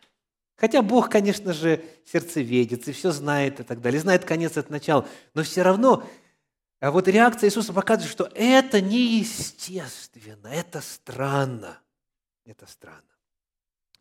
Хотя 0.57 0.83
Бог, 0.83 1.09
конечно 1.09 1.53
же, 1.53 1.83
сердцеведец 2.05 2.87
и 2.87 2.91
все 2.91 3.09
знает 3.09 3.59
и 3.59 3.63
так 3.63 3.81
далее, 3.81 3.99
знает 3.99 4.25
конец 4.25 4.57
от 4.57 4.69
начала, 4.69 5.07
но 5.33 5.41
все 5.41 5.63
равно 5.63 6.07
а 6.79 6.91
вот 6.91 7.07
реакция 7.07 7.49
Иисуса 7.49 7.73
показывает, 7.73 8.11
что 8.11 8.29
это 8.35 8.79
неестественно, 8.79 10.47
это 10.47 10.81
странно. 10.81 11.81
Это 12.45 12.67
странно. 12.67 13.01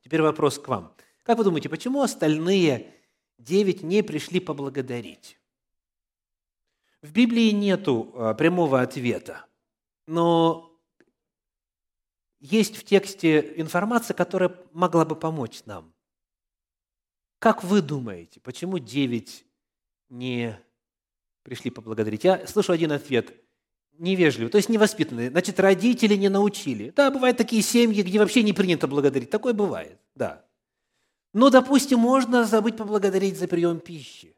Теперь 0.04 0.22
вопрос 0.22 0.58
к 0.58 0.68
вам. 0.68 0.94
Как 1.24 1.38
вы 1.38 1.44
думаете, 1.44 1.68
почему 1.68 2.02
остальные 2.02 2.97
девять 3.38 3.82
не 3.82 4.02
пришли 4.02 4.40
поблагодарить. 4.40 5.38
В 7.00 7.12
Библии 7.12 7.50
нету 7.50 8.12
а, 8.14 8.34
прямого 8.34 8.80
ответа, 8.80 9.46
но 10.06 10.76
есть 12.40 12.76
в 12.76 12.84
тексте 12.84 13.54
информация, 13.56 14.14
которая 14.14 14.54
могла 14.72 15.04
бы 15.04 15.16
помочь 15.16 15.62
нам. 15.64 15.94
Как 17.38 17.62
вы 17.62 17.82
думаете, 17.82 18.40
почему 18.40 18.78
девять 18.78 19.44
не 20.08 20.58
пришли 21.42 21.70
поблагодарить? 21.70 22.24
Я 22.24 22.46
слышу 22.46 22.72
один 22.72 22.92
ответ– 22.92 23.32
невежливый, 23.98 24.50
то 24.50 24.56
есть 24.56 24.68
невоспитанный. 24.68 25.28
Значит, 25.28 25.60
родители 25.60 26.14
не 26.14 26.28
научили. 26.28 26.90
Да, 26.90 27.10
бывают 27.10 27.36
такие 27.36 27.62
семьи, 27.62 28.02
где 28.02 28.18
вообще 28.18 28.42
не 28.42 28.52
принято 28.52 28.86
благодарить. 28.86 29.30
Такое 29.30 29.52
бывает, 29.52 29.98
да. 30.14 30.44
Но, 31.38 31.50
допустим, 31.50 32.00
можно 32.00 32.42
забыть 32.42 32.76
поблагодарить 32.76 33.38
за 33.38 33.46
прием 33.46 33.78
пищи. 33.78 34.34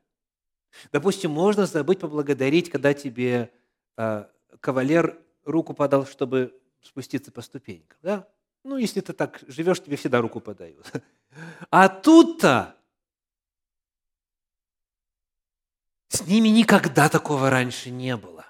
Допустим, 0.92 1.30
можно 1.30 1.64
забыть 1.64 1.98
поблагодарить, 1.98 2.68
когда 2.68 2.92
тебе 2.92 3.50
э, 3.96 4.26
кавалер 4.60 5.18
руку 5.46 5.72
подал, 5.72 6.04
чтобы 6.04 6.54
спуститься 6.82 7.32
по 7.32 7.40
ступенькам. 7.40 7.98
Да? 8.02 8.28
Ну, 8.64 8.76
если 8.76 9.00
ты 9.00 9.14
так 9.14 9.40
живешь, 9.48 9.82
тебе 9.82 9.96
всегда 9.96 10.20
руку 10.20 10.40
подают. 10.40 10.92
А 11.70 11.88
тут-то 11.88 12.76
с 16.08 16.26
ними 16.26 16.48
никогда 16.48 17.08
такого 17.08 17.48
раньше 17.48 17.88
не 17.88 18.14
было. 18.14 18.44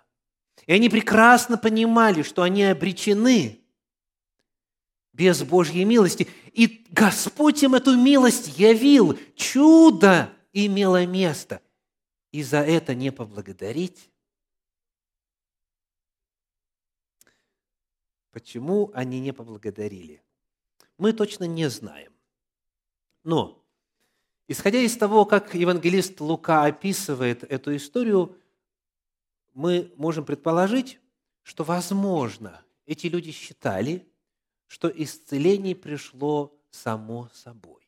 И 0.67 0.73
они 0.73 0.89
прекрасно 0.89 1.57
понимали, 1.57 2.23
что 2.23 2.43
они 2.43 2.65
обречены 2.65 3.60
без 5.12 5.42
Божьей 5.42 5.85
милости. 5.85 6.29
И 6.53 6.87
Господь 6.90 7.62
им 7.62 7.75
эту 7.75 7.96
милость 7.96 8.59
явил. 8.59 9.18
Чудо 9.35 10.33
имело 10.53 11.05
место. 11.07 11.62
И 12.33 12.42
за 12.42 12.59
это 12.59 12.94
не 12.94 13.11
поблагодарить? 13.11 14.11
Почему 18.31 18.90
они 18.94 19.20
не 19.20 19.33
поблагодарили? 19.33 20.23
Мы 20.99 21.12
точно 21.12 21.44
не 21.44 21.68
знаем. 21.68 22.12
Но, 23.25 23.64
исходя 24.46 24.79
из 24.79 24.96
того, 24.96 25.25
как 25.25 25.55
евангелист 25.55 26.20
Лука 26.20 26.64
описывает 26.64 27.42
эту 27.42 27.75
историю, 27.75 28.37
мы 29.53 29.92
можем 29.96 30.25
предположить, 30.25 31.01
что, 31.42 31.64
возможно, 31.64 32.64
эти 32.87 33.09
люди 33.09 33.33
считали, 33.33 34.10
что 34.70 34.88
исцеление 34.88 35.74
пришло 35.74 36.56
само 36.70 37.28
собой. 37.35 37.83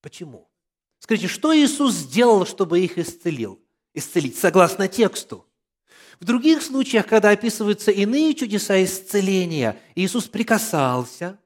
Почему? 0.00 0.50
Скажите, 0.98 1.28
что 1.28 1.56
Иисус 1.56 1.94
сделал, 1.94 2.44
чтобы 2.44 2.80
их 2.80 2.98
исцелил? 2.98 3.60
Исцелить, 3.94 4.36
согласно 4.36 4.88
тексту. 4.88 5.46
В 6.18 6.24
других 6.24 6.62
случаях, 6.62 7.06
когда 7.06 7.30
описываются 7.30 7.92
иные 7.92 8.34
чудеса 8.34 8.82
исцеления, 8.82 9.80
Иисус 9.94 10.26
прикасался, 10.26 11.38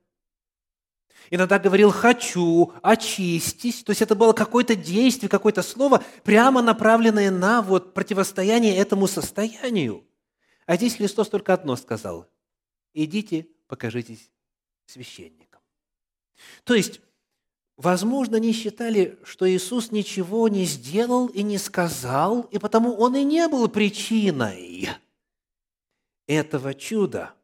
иногда 1.28 1.58
говорил 1.58 1.90
«хочу», 1.90 2.72
«очистись». 2.80 3.84
То 3.84 3.90
есть 3.90 4.00
это 4.00 4.14
было 4.14 4.32
какое-то 4.32 4.74
действие, 4.74 5.28
какое-то 5.28 5.60
слово, 5.62 6.02
прямо 6.24 6.62
направленное 6.62 7.30
на 7.30 7.60
вот 7.60 7.92
противостояние 7.92 8.74
этому 8.78 9.06
состоянию. 9.06 10.06
А 10.64 10.76
здесь 10.76 10.96
Христос 10.96 11.28
только 11.28 11.52
одно 11.52 11.76
сказал– 11.76 12.26
идите, 12.94 13.48
покажитесь 13.68 14.31
священникам. 14.92 15.60
То 16.64 16.74
есть 16.74 17.00
Возможно, 17.76 18.36
они 18.36 18.52
считали, 18.52 19.18
что 19.24 19.50
Иисус 19.50 19.90
ничего 19.90 20.46
не 20.46 20.66
сделал 20.66 21.26
и 21.26 21.42
не 21.42 21.58
сказал, 21.58 22.42
и 22.42 22.58
потому 22.58 22.94
Он 22.94 23.16
и 23.16 23.24
не 23.24 23.48
был 23.48 23.68
причиной 23.68 24.88
этого 26.28 26.74
чуда. 26.74 27.34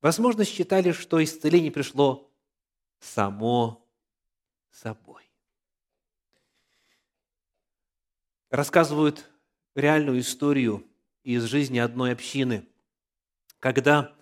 Возможно, 0.00 0.44
считали, 0.44 0.92
что 0.92 1.22
исцеление 1.22 1.72
пришло 1.72 2.30
само 3.00 3.84
собой. 4.70 5.28
Рассказывают 8.48 9.28
реальную 9.74 10.20
историю 10.20 10.86
из 11.24 11.42
жизни 11.44 11.78
одной 11.78 12.12
общины, 12.12 12.66
когда 13.58 14.16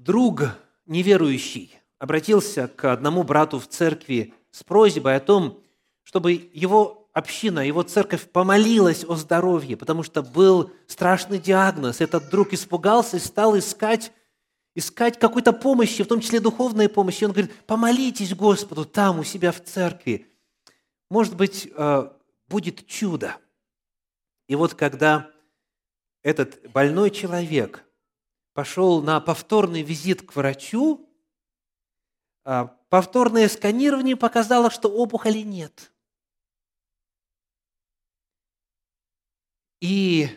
друг 0.00 0.42
неверующий 0.86 1.74
обратился 1.98 2.68
к 2.68 2.90
одному 2.90 3.22
брату 3.22 3.58
в 3.58 3.66
церкви 3.68 4.32
с 4.50 4.64
просьбой 4.64 5.16
о 5.16 5.20
том, 5.20 5.62
чтобы 6.02 6.50
его 6.54 7.08
община, 7.12 7.60
его 7.60 7.82
церковь 7.82 8.28
помолилась 8.30 9.04
о 9.04 9.14
здоровье, 9.16 9.76
потому 9.76 10.02
что 10.02 10.22
был 10.22 10.72
страшный 10.86 11.38
диагноз. 11.38 12.00
Этот 12.00 12.30
друг 12.30 12.52
испугался 12.52 13.18
и 13.18 13.20
стал 13.20 13.58
искать, 13.58 14.12
искать 14.74 15.18
какой-то 15.18 15.52
помощи, 15.52 16.02
в 16.02 16.08
том 16.08 16.20
числе 16.20 16.40
духовной 16.40 16.88
помощи. 16.88 17.24
Он 17.24 17.32
говорит, 17.32 17.54
помолитесь 17.66 18.34
Господу 18.34 18.86
там, 18.86 19.18
у 19.18 19.24
себя 19.24 19.52
в 19.52 19.62
церкви. 19.62 20.26
Может 21.10 21.36
быть, 21.36 21.68
э, 21.76 22.10
будет 22.48 22.86
чудо. 22.86 23.36
И 24.48 24.54
вот 24.54 24.74
когда 24.74 25.30
этот 26.22 26.70
больной 26.72 27.10
человек 27.10 27.84
пошел 28.52 29.02
на 29.02 29.20
повторный 29.20 29.82
визит 29.82 30.22
к 30.22 30.34
врачу, 30.34 31.08
а, 32.44 32.66
повторное 32.88 33.48
сканирование 33.48 34.16
показало, 34.16 34.70
что 34.70 34.88
опухоли 34.88 35.38
нет. 35.38 35.92
И 39.80 40.28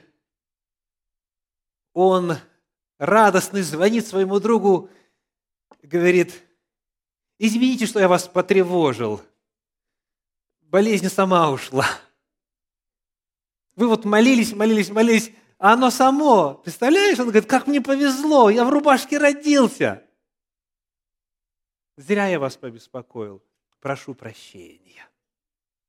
он 1.94 2.38
радостный 2.98 3.62
звонит 3.62 4.08
своему 4.08 4.40
другу, 4.40 4.90
говорит, 5.82 6.44
извините, 7.38 7.86
что 7.86 8.00
я 8.00 8.08
вас 8.08 8.28
потревожил. 8.28 9.22
Болезнь 10.62 11.10
сама 11.10 11.52
ушла. 11.52 11.86
Вы 13.76 13.88
вот 13.88 14.06
молились, 14.06 14.54
молились, 14.54 14.90
молились, 14.90 15.32
а 15.64 15.76
оно 15.76 15.92
само. 15.92 16.56
Представляешь? 16.56 17.18
Он 17.20 17.30
говорит, 17.30 17.50
как 17.50 17.68
мне 17.68 17.80
повезло, 17.80 18.50
я 18.50 18.66
в 18.66 18.70
рубашке 18.70 19.18
родился. 19.18 20.06
Зря 21.96 22.28
я 22.28 22.38
вас 22.38 22.58
побеспокоил. 22.58 23.42
Прошу 23.80 24.14
прощения. 24.14 25.10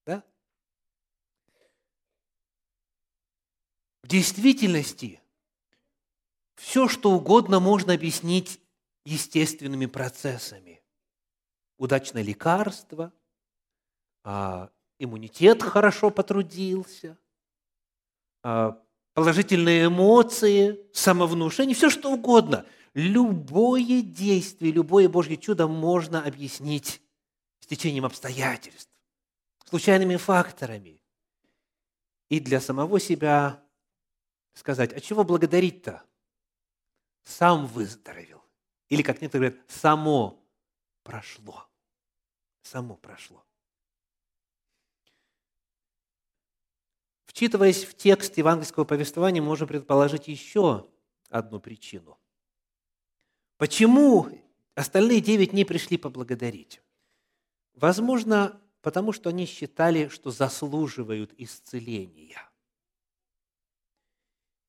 Да? 0.06 0.22
В 4.04 4.06
действительности 4.06 5.20
все, 6.54 6.86
что 6.86 7.10
угодно 7.10 7.58
можно 7.58 7.94
объяснить 7.94 8.60
естественными 9.04 9.86
процессами. 9.86 10.84
Удачное 11.78 12.22
лекарство, 12.22 13.12
а, 14.22 14.70
иммунитет 15.00 15.64
хорошо 15.64 16.10
потрудился, 16.10 17.18
а, 18.44 18.80
положительные 19.14 19.86
эмоции, 19.86 20.80
самовнушение, 20.92 21.74
все 21.74 21.88
что 21.88 22.12
угодно– 22.12 22.66
любое 22.94 24.02
действие, 24.02 24.72
любое 24.72 25.08
Божье 25.08 25.36
чудо 25.36 25.66
можно 25.66 26.24
объяснить 26.24 27.02
с 27.60 27.66
течением 27.66 28.04
обстоятельств, 28.04 28.90
случайными 29.64 30.16
факторами. 30.16 31.00
И 32.28 32.40
для 32.40 32.60
самого 32.60 32.98
себя 33.00 33.62
сказать, 34.54 34.92
а 34.92 35.00
чего 35.00 35.24
благодарить-то? 35.24 36.04
Сам 37.24 37.66
выздоровел. 37.66 38.42
Или, 38.88 39.02
как 39.02 39.20
некоторые 39.20 39.50
говорят, 39.50 39.70
само 39.70 40.46
прошло. 41.02 41.68
Само 42.62 42.96
прошло. 42.96 43.44
Вчитываясь 47.34 47.84
в 47.84 47.94
текст 47.94 48.38
евангельского 48.38 48.84
повествования, 48.84 49.42
можем 49.42 49.68
предположить 49.68 50.28
еще 50.28 50.88
одну 51.28 51.60
причину– 51.60 52.18
Почему 53.56 54.28
остальные 54.74 55.20
девять 55.20 55.52
не 55.52 55.64
пришли 55.64 55.96
поблагодарить? 55.96 56.82
Возможно, 57.74 58.60
потому 58.82 59.12
что 59.12 59.30
они 59.30 59.46
считали, 59.46 60.08
что 60.08 60.30
заслуживают 60.30 61.32
исцеления. 61.38 62.42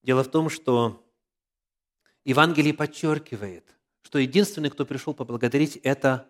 Дело 0.03 0.23
в 0.23 0.29
том, 0.29 0.49
что 0.49 1.03
Евангелие 2.23 2.73
подчеркивает, 2.73 3.75
что 4.01 4.19
единственный, 4.19 4.69
кто 4.69 4.85
пришел 4.85 5.15
поблагодарить, 5.15 5.77
это 5.77 6.27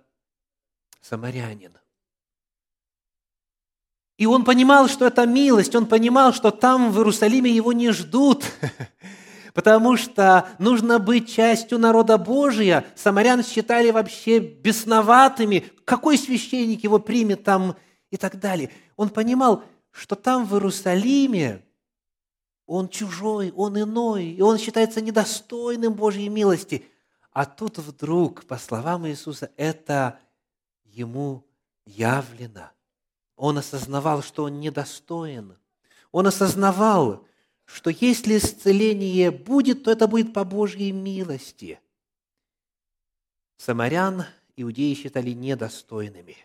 самарянин. 1.02 1.78
И 4.18 4.26
он 4.26 4.46
понимал, 4.46 4.88
что 4.88 5.06
это 5.06 5.26
милость, 5.26 5.76
он 5.76 5.86
понимал, 5.88 6.34
что 6.34 6.52
там 6.52 6.92
в 6.92 6.98
Иерусалиме 6.98 7.52
его 7.52 7.74
не 7.74 7.92
ждут, 7.92 8.46
потому 9.54 9.98
что 9.98 10.48
нужно 10.58 11.00
быть 11.00 11.34
частью 11.34 11.80
народа 11.80 12.18
Божия. 12.18 12.86
Самарян 12.96 13.44
считали 13.44 13.92
вообще 13.92 14.40
бесноватыми. 14.40 15.66
Какой 15.84 16.18
священник 16.18 16.84
его 16.84 17.00
примет 17.00 17.44
там 17.44 17.76
и 18.10 18.16
так 18.16 18.40
далее. 18.40 18.72
Он 18.96 19.10
понимал, 19.10 19.64
что 19.92 20.16
там 20.16 20.46
в 20.46 20.54
Иерусалиме 20.54 21.62
он 22.66 22.90
чужой, 22.90 23.52
он 23.56 23.80
иной, 23.80 24.26
и 24.26 24.42
он 24.42 24.58
считается 24.58 25.02
недостойным 25.02 25.94
Божьей 25.94 26.30
милости. 26.30 26.86
А 27.32 27.46
тут 27.46 27.78
вдруг, 27.78 28.46
по 28.46 28.58
словам 28.58 29.08
Иисуса, 29.08 29.52
это 29.58 30.20
ему 30.86 31.46
явлено. 31.86 32.72
Он 33.36 33.58
осознавал, 33.58 34.24
что 34.24 34.44
он 34.44 34.60
недостоин. 34.60 35.58
Он 36.12 36.28
осознавал, 36.28 37.26
что 37.66 37.90
если 37.90 38.38
исцеление 38.38 39.32
будет, 39.32 39.84
то 39.84 39.92
это 39.92 40.08
будет 40.08 40.34
по 40.34 40.44
Божьей 40.44 40.92
милости. 40.92 41.80
Самарян 43.58 44.26
иудеи 44.56 44.94
считали 44.94 45.32
недостойными, 45.32 46.38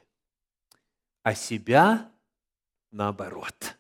а 1.23 1.35
себя 1.35 2.11
наоборот. 2.91 3.77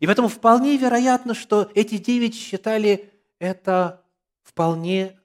И 0.00 0.06
поэтому 0.06 0.28
вполне 0.28 0.76
вероятно, 0.76 1.34
что 1.34 1.70
эти 1.74 1.98
девять 1.98 2.34
считали 2.34 3.12
это 3.38 4.04
вполне 4.42 5.18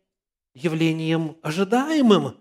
явлением 0.53 1.37
ожидаемым. 1.41 2.37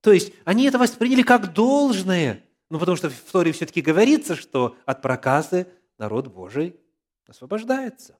То 0.00 0.12
есть 0.12 0.32
они 0.44 0.64
это 0.64 0.78
восприняли 0.78 1.22
как 1.22 1.52
должное, 1.52 2.44
ну 2.70 2.78
потому 2.78 2.96
что 2.96 3.10
в 3.10 3.32
Торе 3.32 3.52
все-таки 3.52 3.82
говорится, 3.82 4.36
что 4.36 4.76
от 4.86 5.02
проказы 5.02 5.66
народ 5.98 6.28
Божий 6.28 6.80
освобождается. 7.26 8.18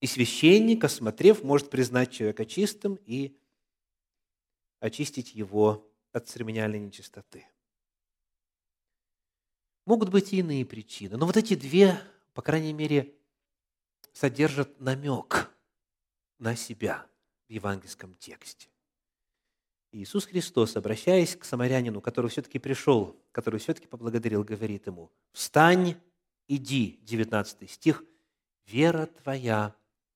И 0.00 0.06
священник, 0.06 0.82
осмотрев, 0.84 1.44
может 1.44 1.70
признать 1.70 2.10
человека 2.10 2.44
чистым 2.46 2.96
и 3.06 3.38
очистить 4.80 5.34
его 5.34 5.90
от 6.12 6.28
церемониальной 6.28 6.78
нечистоты. 6.78 7.46
Могут 9.86 10.08
быть 10.08 10.32
и 10.32 10.38
иные 10.38 10.64
причины, 10.64 11.16
но 11.16 11.26
вот 11.26 11.36
эти 11.36 11.54
две, 11.54 12.00
по 12.32 12.42
крайней 12.42 12.72
мере, 12.72 13.14
содержат 14.12 14.80
намек 14.80 15.50
на 16.38 16.56
себя 16.56 17.06
в 17.48 17.52
евангельском 17.52 18.14
тексте. 18.16 18.68
Иисус 19.94 20.26
Христос, 20.26 20.76
обращаясь 20.76 21.36
к 21.36 21.44
самарянину, 21.44 22.00
который 22.00 22.28
все-таки 22.28 22.58
пришел, 22.58 23.16
который 23.30 23.60
все-таки 23.60 23.86
поблагодарил, 23.86 24.42
говорит 24.42 24.88
ему, 24.88 25.12
«Встань 25.32 25.94
иди, 26.48 26.98
19 27.02 27.70
стих, 27.70 28.02
вера 28.66 29.06
твоя 29.06 29.74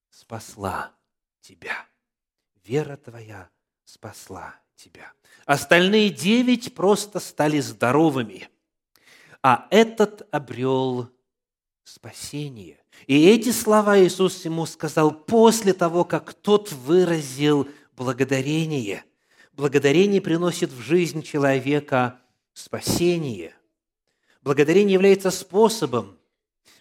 спасла 0.09 0.91
тебя. 1.39 1.87
Вера 2.65 2.97
твоя 2.97 3.49
спасла 3.85 4.55
тебя. 4.75 5.13
Остальные 5.45 6.09
девять 6.09 6.75
просто 6.75 7.21
стали 7.21 7.61
здоровыми, 7.61 8.49
а 9.41 9.65
этот 9.71 10.27
обрел 10.31 11.09
спасение. 11.85 12.83
И 13.07 13.27
эти 13.29 13.51
слова 13.51 13.97
Иисус 13.97 14.43
ему 14.43 14.65
сказал 14.65 15.11
после 15.11 15.73
того, 15.73 16.03
как 16.03 16.33
тот 16.33 16.71
выразил 16.73 17.67
благодарение. 17.95 19.05
Благодарение 19.59 20.21
приносит 20.21 20.71
в 20.71 20.79
жизнь 20.79 21.21
человека 21.21 22.21
спасение. 22.53 23.53
Благодарение 24.41 24.93
является 24.93 25.31
способом, 25.31 26.17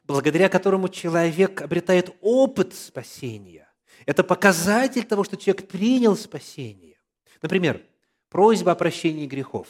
благодаря 0.04 0.48
которому 0.48 0.88
человек 0.88 1.60
обретает 1.60 2.16
опыт 2.20 2.76
спасения. 2.76 3.68
Это 4.06 4.22
показатель 4.22 5.04
того, 5.04 5.24
что 5.24 5.36
человек 5.36 5.66
принял 5.66 6.16
спасение. 6.16 7.00
Например, 7.42 7.82
просьба 8.28 8.70
о 8.70 8.76
прощении 8.76 9.26
грехов. 9.26 9.66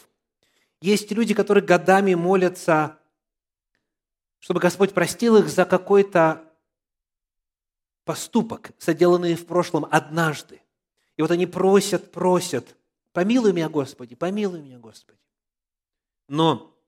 Есть 0.83 1.11
люди, 1.11 1.33
которые 1.33 1.65
годами 1.65 2.13
молятся, 2.13 2.99
чтобы 4.39 4.61
Господь 4.61 4.93
простил 4.93 5.39
их 5.39 5.49
за 5.49 5.65
какой-то 5.65 6.45
поступок, 8.05 8.73
соделанный 8.77 9.35
в 9.35 9.47
прошлом 9.47 9.87
однажды. 9.91 10.61
И 11.17 11.23
вот 11.23 11.31
они 11.31 11.47
просят, 11.47 12.13
просят, 12.13 12.77
помилуй 13.19 13.53
меня, 13.53 13.69
Господи, 13.69 14.15
помилуй 14.15 14.63
меня, 14.63 14.79
Господи. 14.79 15.19
Но 16.29 16.81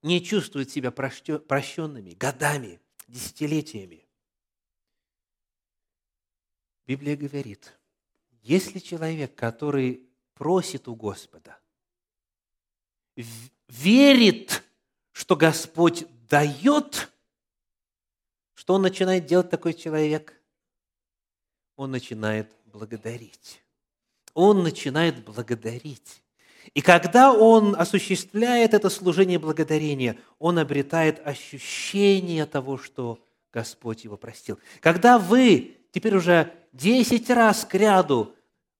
не 0.00 0.24
чувствуют 0.24 0.70
себя 0.70 0.90
прощенными 0.90 2.12
годами, 2.12 2.80
десятилетиями. 3.06 4.08
Библия 6.86 7.18
говорит, 7.18 7.78
если 8.40 8.78
человек, 8.78 9.34
который 9.34 10.08
просит 10.32 10.88
у 10.88 10.96
Господа, 10.96 11.60
верит, 13.68 14.64
что 15.12 15.36
Господь 15.36 16.06
дает, 16.30 17.12
что 18.54 18.72
он 18.72 18.80
начинает 18.80 19.26
делать 19.26 19.50
такой 19.50 19.74
человек? 19.74 20.34
Он 21.76 21.90
начинает 21.90 22.50
благодарить. 22.64 23.62
Он 24.38 24.62
начинает 24.62 25.24
благодарить. 25.24 26.22
И 26.72 26.80
когда 26.80 27.32
он 27.32 27.74
осуществляет 27.76 28.72
это 28.72 28.88
служение 28.88 29.40
благодарения, 29.40 30.16
он 30.38 30.60
обретает 30.60 31.26
ощущение 31.26 32.46
того, 32.46 32.78
что 32.78 33.18
Господь 33.52 34.04
его 34.04 34.16
простил. 34.16 34.60
Когда 34.78 35.18
вы 35.18 35.78
теперь 35.90 36.14
уже 36.14 36.52
десять 36.72 37.28
раз 37.30 37.64
к 37.64 37.74
ряду 37.74 38.32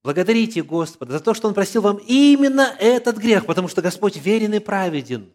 благодарите 0.05 0.63
Господа 0.63 1.15
за 1.15 1.21
то, 1.21 1.35
что 1.35 1.49
Он 1.49 1.55
простил 1.55 1.83
вам 1.83 1.97
именно 2.07 2.77
этот 2.79 3.17
грех, 3.17 3.45
потому 3.45 3.67
что 3.67 3.83
Господь 3.83 4.17
верен 4.17 4.55
и 4.55 4.61
праведен, 4.61 5.29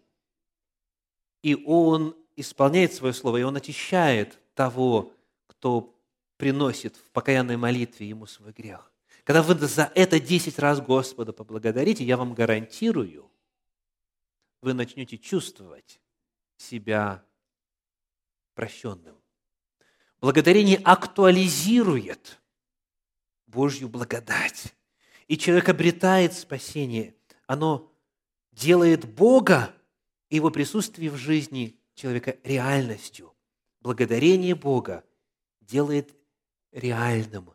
и 1.41 1.61
Он 1.65 2.15
исполняет 2.37 2.93
свое 2.93 3.13
слово, 3.13 3.37
и 3.37 3.43
Он 3.43 3.57
очищает 3.57 4.39
того, 4.53 5.11
кто 5.47 5.93
приносит 6.37 6.95
в 6.95 7.11
покаянной 7.11 7.57
молитве 7.57 8.07
ему 8.07 8.25
свой 8.25 8.53
грех. 8.53 8.92
Когда 9.23 9.41
вы 9.41 9.55
за 9.55 9.91
это 9.95 10.19
десять 10.19 10.59
раз 10.59 10.81
Господа 10.81 11.31
поблагодарите, 11.31 12.03
я 12.03 12.17
вам 12.17 12.33
гарантирую, 12.33 13.31
вы 14.61 14.73
начнете 14.73 15.17
чувствовать 15.17 16.01
себя 16.57 17.25
прощенным. 18.53 19.17
Благодарение 20.19 20.77
актуализирует 20.77 22.41
Божью 23.47 23.89
благодать. 23.89 24.73
И 25.27 25.37
человек 25.37 25.69
обретает 25.69 26.33
спасение. 26.33 27.15
Оно 27.47 27.93
делает 28.51 29.05
Бога 29.05 29.73
и 30.29 30.35
Его 30.35 30.49
присутствие 30.49 31.09
в 31.09 31.15
жизни 31.15 31.79
человека 31.95 32.37
реальностью. 32.43 33.33
Благодарение 33.79 34.55
Бога 34.55 35.03
делает 35.61 36.13
реальным 36.71 37.53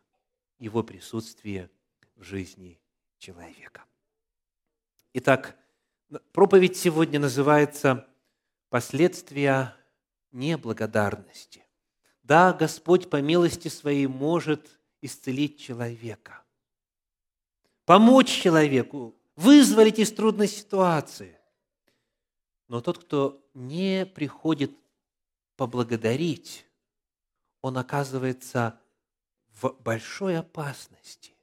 его 0.59 0.83
присутствие 0.83 1.71
в 2.17 2.23
жизни 2.23 2.81
человека. 3.19 3.85
Итак, 5.15 5.57
проповедь 6.33 6.77
сегодня 6.77 7.21
называется 7.21 8.07
«Последствия 8.69 9.75
неблагодарности». 10.33 11.65
Да, 12.23 12.53
Господь 12.53 13.09
по 13.09 13.23
милости 13.23 13.69
Своей 13.69 14.07
может 14.07 14.79
исцелить 15.01 15.59
человека, 15.59 16.43
помочь 17.87 18.29
человеку, 18.29 19.15
вызволить 19.35 19.99
из 19.99 20.13
трудной 20.13 20.49
ситуации. 20.49 21.39
Но 22.67 22.83
тот, 22.83 22.99
кто 22.99 23.43
не 23.55 24.05
приходит 24.05 24.73
поблагодарить, 25.57 26.67
он 27.63 27.79
оказывается 27.79 28.79
в 29.61 29.77
большой 29.83 30.39
опасности. 30.39 31.35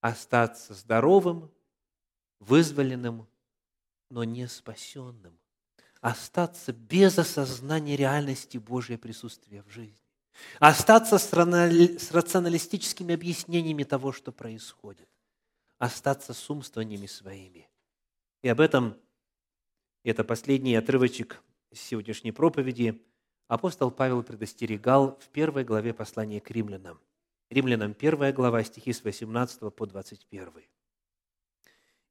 Остаться 0.00 0.74
здоровым, 0.74 1.50
вызволенным, 2.38 3.28
но 4.08 4.24
не 4.24 4.48
спасенным, 4.48 5.38
остаться 6.00 6.72
без 6.72 7.18
осознания 7.18 7.96
реальности 7.96 8.56
Божьего 8.56 8.98
присутствия 8.98 9.62
в 9.62 9.68
жизни, 9.68 10.00
остаться 10.58 11.18
с 11.18 11.32
рационалистическими 12.12 13.14
объяснениями 13.14 13.84
того, 13.84 14.12
что 14.12 14.32
происходит, 14.32 15.08
остаться 15.78 16.32
с 16.32 16.50
умствованиями 16.50 17.06
своими. 17.06 17.68
И 18.42 18.48
об 18.48 18.60
этом, 18.60 18.96
это 20.02 20.24
последний 20.24 20.76
отрывочек 20.76 21.42
сегодняшней 21.72 22.32
проповеди– 22.32 23.04
апостол 23.50 23.90
Павел 23.90 24.22
предостерегал 24.22 25.18
в 25.20 25.28
первой 25.28 25.64
главе 25.64 25.92
послания 25.92 26.40
к 26.40 26.50
римлянам. 26.52 27.00
Римлянам 27.50 27.94
первая 27.94 28.32
глава, 28.32 28.62
стихи 28.62 28.92
с 28.92 29.02
18 29.02 29.74
по 29.74 29.86
21. 29.86 30.52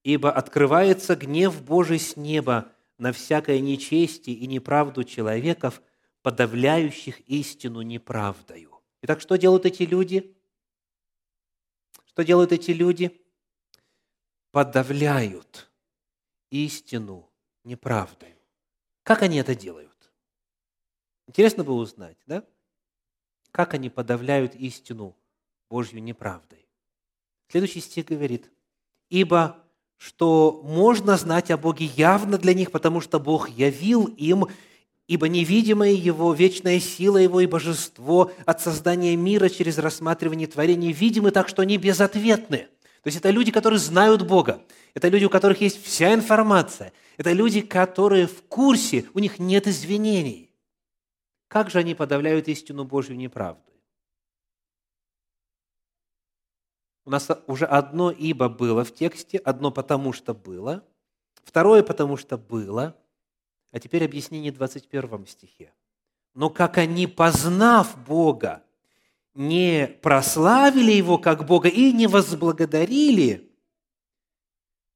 «Ибо 0.04 0.32
открывается 0.32 1.16
гнев 1.16 1.64
Божий 1.64 1.98
с 1.98 2.18
неба 2.18 2.74
на 2.98 3.14
всякое 3.14 3.62
нечестие 3.62 4.36
и 4.36 4.48
неправду 4.48 5.06
человеков, 5.06 5.82
подавляющих 6.24 7.22
истину 7.22 7.84
неправдою». 7.84 8.78
Итак, 9.02 9.22
что 9.22 9.38
делают 9.38 9.66
эти 9.66 9.84
люди? 9.84 10.36
Что 12.06 12.26
делают 12.26 12.52
эти 12.52 12.72
люди? 12.72 13.18
Подавляют 14.52 15.72
истину 16.50 17.32
неправдой. 17.64 18.36
Как 19.04 19.22
они 19.22 19.38
это 19.38 19.56
делают? 19.56 19.89
Интересно 21.30 21.64
было 21.64 21.76
узнать, 21.76 22.18
да? 22.26 22.44
Как 23.52 23.76
они 23.76 23.92
подавляют 23.92 24.56
истину 24.56 25.16
Божью 25.70 26.02
неправдой. 26.02 26.68
Следующий 27.52 27.82
стих 27.82 28.06
говорит, 28.06 28.50
«Ибо 29.12 29.58
что 29.98 30.60
можно 30.66 31.18
знать 31.18 31.52
о 31.52 31.58
Боге 31.58 31.86
явно 31.86 32.40
для 32.40 32.56
них, 32.56 32.72
потому 32.72 33.00
что 33.00 33.20
Бог 33.20 33.48
явил 33.48 34.06
им, 34.06 34.48
ибо 35.06 35.28
невидимая 35.28 35.92
Его, 35.92 36.34
вечная 36.34 36.80
сила 36.80 37.18
Его 37.18 37.42
и 37.42 37.46
божество 37.46 38.32
от 38.48 38.62
создания 38.62 39.16
мира 39.16 39.50
через 39.50 39.78
рассматривание 39.78 40.48
творений 40.48 40.92
видимы 40.92 41.30
так, 41.30 41.48
что 41.48 41.62
они 41.62 41.78
безответны». 41.78 42.70
То 43.04 43.08
есть 43.08 43.20
это 43.20 43.30
люди, 43.30 43.52
которые 43.52 43.80
знают 43.80 44.24
Бога. 44.24 44.64
Это 44.96 45.10
люди, 45.10 45.26
у 45.26 45.30
которых 45.30 45.62
есть 45.62 45.86
вся 45.86 46.12
информация. 46.12 46.92
Это 47.18 47.34
люди, 47.34 47.62
которые 47.62 48.26
в 48.26 48.42
курсе, 48.48 49.06
у 49.14 49.20
них 49.20 49.38
нет 49.38 49.68
извинений. 49.68 50.49
Как 51.50 51.72
же 51.72 51.80
они 51.80 51.96
подавляют 51.96 52.48
истину 52.48 52.86
Божью 52.86 53.18
неправдой? 53.18 53.74
У 57.06 57.10
нас 57.10 57.28
уже 57.48 57.66
одно 57.66 58.12
«ибо» 58.12 58.50
было 58.50 58.86
в 58.86 58.94
тексте, 58.94 59.40
одно 59.40 59.72
«потому 59.72 60.14
что 60.14 60.36
было», 60.36 60.86
второе 61.44 61.82
«потому 61.82 62.18
что 62.18 62.38
было», 62.38 62.96
а 63.72 63.80
теперь 63.80 64.06
объяснение 64.06 64.52
в 64.52 64.56
21 64.58 65.26
стихе. 65.26 65.74
«Но 66.36 66.52
как 66.52 66.78
они, 66.78 67.08
познав 67.08 67.98
Бога, 68.06 68.64
не 69.34 69.88
прославили 70.04 70.92
Его 70.92 71.18
как 71.18 71.48
Бога 71.48 71.68
и 71.68 71.92
не 71.92 72.06
возблагодарили, 72.06 73.52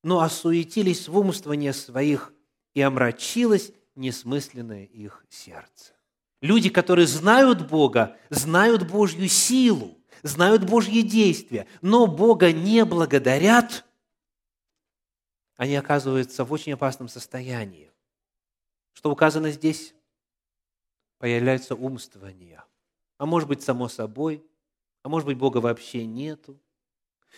но 0.03 0.19
осуетились 0.19 1.07
в 1.07 1.17
умствовании 1.17 1.71
своих, 1.71 2.31
и 2.75 2.81
омрачилось 2.81 3.71
несмысленное 3.95 4.83
их 4.83 5.25
сердце». 5.29 5.93
Люди, 6.43 6.69
которые 6.69 7.07
знают 7.07 7.67
Бога, 7.69 8.17
знают 8.29 8.85
Божью 8.85 9.29
силу, 9.29 9.97
знают 10.23 10.65
Божьи 10.65 11.01
действия, 11.01 11.65
но 11.81 12.05
Бога 12.05 12.51
не 12.51 12.83
благодарят, 12.83 13.85
они 15.55 15.75
оказываются 15.77 16.43
в 16.43 16.51
очень 16.51 16.73
опасном 16.73 17.07
состоянии. 17.07 17.91
Что 18.91 19.09
указано 19.09 19.51
здесь? 19.51 19.95
появляются 21.23 21.73
умствования. 21.73 22.65
А 23.17 23.25
может 23.25 23.47
быть, 23.47 23.63
само 23.63 23.87
собой, 23.87 24.43
а 25.03 25.07
может 25.07 25.25
быть, 25.25 25.37
Бога 25.37 25.59
вообще 25.59 26.05
нету. 26.05 26.59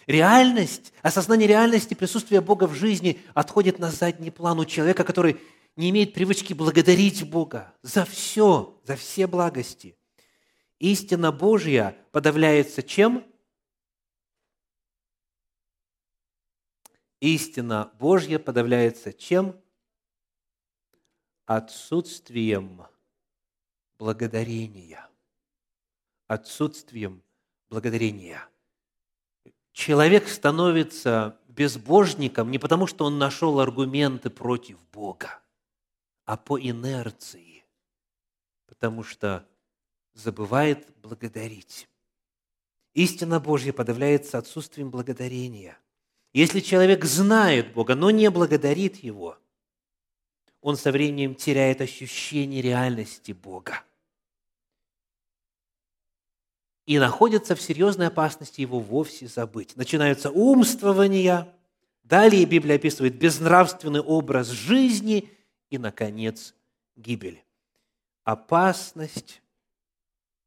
Реальность, 0.08 0.92
осознание 1.04 1.48
реальности 1.48 1.94
присутствия 1.94 2.42
Бога 2.42 2.66
в 2.66 2.74
жизни 2.74 3.22
отходит 3.36 3.78
на 3.78 3.92
задний 3.92 4.32
план 4.32 4.60
у 4.60 4.66
человека, 4.66 5.04
который 5.04 5.40
не 5.76 5.90
имеет 5.90 6.14
привычки 6.14 6.54
благодарить 6.54 7.30
Бога 7.30 7.74
за 7.82 8.06
все, 8.06 8.80
за 8.84 8.96
все 8.96 9.28
благости. 9.28 9.98
Истина 10.80 11.32
Божья 11.32 11.98
подавляется 12.12 12.84
чем? 12.84 13.26
Истина 17.20 17.92
Божья 18.00 18.40
подавляется 18.40 19.14
чем? 19.14 19.60
Отсутствием 21.46 22.86
благодарения. 23.98 25.08
Отсутствием 26.28 27.24
благодарения. 27.70 28.48
Человек 29.72 30.28
становится 30.28 31.40
безбожником 31.48 32.52
не 32.52 32.60
потому, 32.60 32.88
что 32.88 33.06
он 33.06 33.18
нашел 33.18 33.60
аргументы 33.60 34.30
против 34.30 34.80
Бога, 34.92 35.42
а 36.26 36.38
по 36.38 36.60
инерции, 36.60 37.64
потому 38.68 39.04
что 39.04 39.48
забывает 40.14 40.88
благодарить. 41.02 41.88
Истина 42.94 43.40
Божья 43.40 43.74
подавляется 43.74 44.38
отсутствием 44.38 44.90
благодарения. 44.90 45.78
Если 46.34 46.60
человек 46.60 47.06
знает 47.06 47.74
Бога, 47.74 47.96
но 47.96 48.10
не 48.12 48.30
благодарит 48.30 48.98
Его, 48.98 49.38
он 50.62 50.78
со 50.78 50.92
временем 50.92 51.36
теряет 51.36 51.82
ощущение 51.82 52.62
реальности 52.62 53.32
Бога 53.32 53.84
и 56.86 57.00
находится 57.00 57.56
в 57.56 57.62
серьезной 57.62 58.08
опасности 58.08 58.62
его 58.62 58.80
вовсе 58.80 59.28
забыть. 59.28 59.76
Начинаются 59.76 60.30
умствования, 60.32 61.54
далее 62.04 62.46
Библия 62.46 62.76
описывает 62.76 63.16
безнравственный 63.18 64.02
образ 64.02 64.50
жизни 64.50 65.30
и, 65.76 65.78
наконец, 65.78 66.56
гибель. 66.96 67.44
Опасность, 68.24 69.42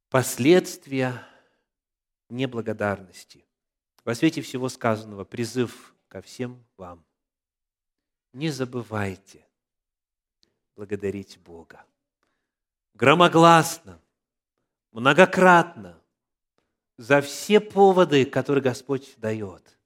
последствия 0.08 1.22
неблагодарности. 2.30 3.44
Во 4.04 4.14
свете 4.14 4.40
всего 4.40 4.70
сказанного 4.70 5.24
призыв 5.24 5.94
ко 6.08 6.22
всем 6.22 6.64
вам. 6.78 7.04
Не 8.32 8.48
забывайте 8.50 9.44
благодарить 10.74 11.38
Бога. 11.38 11.84
Громогласно, 12.94 14.00
многократно 14.92 16.00
за 16.96 17.20
все 17.20 17.60
поводы, 17.60 18.24
которые 18.24 18.62
Господь 18.62 19.14
дает. 19.18 19.78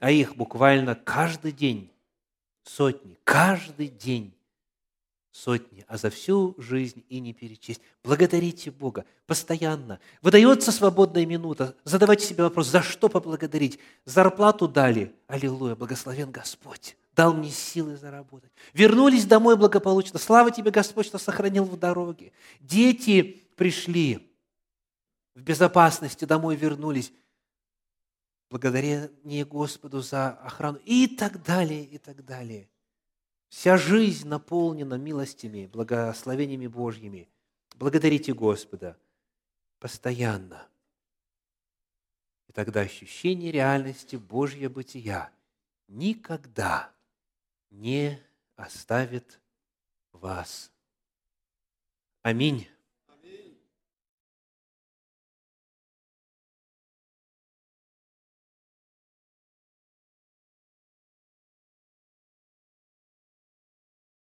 А 0.00 0.10
их 0.10 0.34
буквально 0.34 0.96
каждый 0.96 1.52
день 1.52 1.92
сотни, 2.64 3.16
каждый 3.24 3.88
день 3.88 4.34
сотни, 5.32 5.84
а 5.88 5.96
за 5.96 6.10
всю 6.10 6.54
жизнь 6.58 7.04
и 7.08 7.20
не 7.20 7.32
перечесть. 7.32 7.80
Благодарите 8.02 8.70
Бога 8.70 9.04
постоянно. 9.26 10.00
Выдается 10.22 10.72
свободная 10.72 11.26
минута. 11.26 11.76
Задавайте 11.84 12.26
себе 12.26 12.44
вопрос, 12.44 12.68
за 12.68 12.82
что 12.82 13.08
поблагодарить? 13.08 13.78
Зарплату 14.04 14.68
дали. 14.68 15.14
Аллилуйя, 15.26 15.76
благословен 15.76 16.30
Господь. 16.30 16.96
Дал 17.14 17.34
мне 17.34 17.50
силы 17.50 17.96
заработать. 17.96 18.52
Вернулись 18.72 19.26
домой 19.26 19.56
благополучно. 19.56 20.18
Слава 20.18 20.50
тебе, 20.50 20.70
Господь, 20.70 21.06
что 21.06 21.18
сохранил 21.18 21.64
в 21.64 21.78
дороге. 21.78 22.32
Дети 22.60 23.42
пришли 23.56 24.30
в 25.34 25.42
безопасности 25.42 26.24
домой 26.24 26.56
вернулись. 26.56 27.12
Благодарение 28.50 29.44
Господу 29.44 30.00
за 30.00 30.30
охрану. 30.30 30.78
И 30.84 31.06
так 31.06 31.42
далее, 31.42 31.84
и 31.84 31.98
так 31.98 32.24
далее. 32.24 32.68
Вся 33.50 33.76
жизнь 33.76 34.28
наполнена 34.28 34.94
милостями, 34.94 35.66
благословениями 35.66 36.68
Божьими. 36.68 37.28
Благодарите 37.74 38.32
Господа 38.32 38.96
постоянно. 39.80 40.68
И 42.46 42.52
тогда 42.52 42.80
ощущение 42.82 43.50
реальности 43.50 44.14
Божьего 44.14 44.72
бытия 44.72 45.32
никогда 45.88 46.92
не 47.70 48.20
оставит 48.54 49.40
вас. 50.12 50.70
Аминь. 52.22 52.68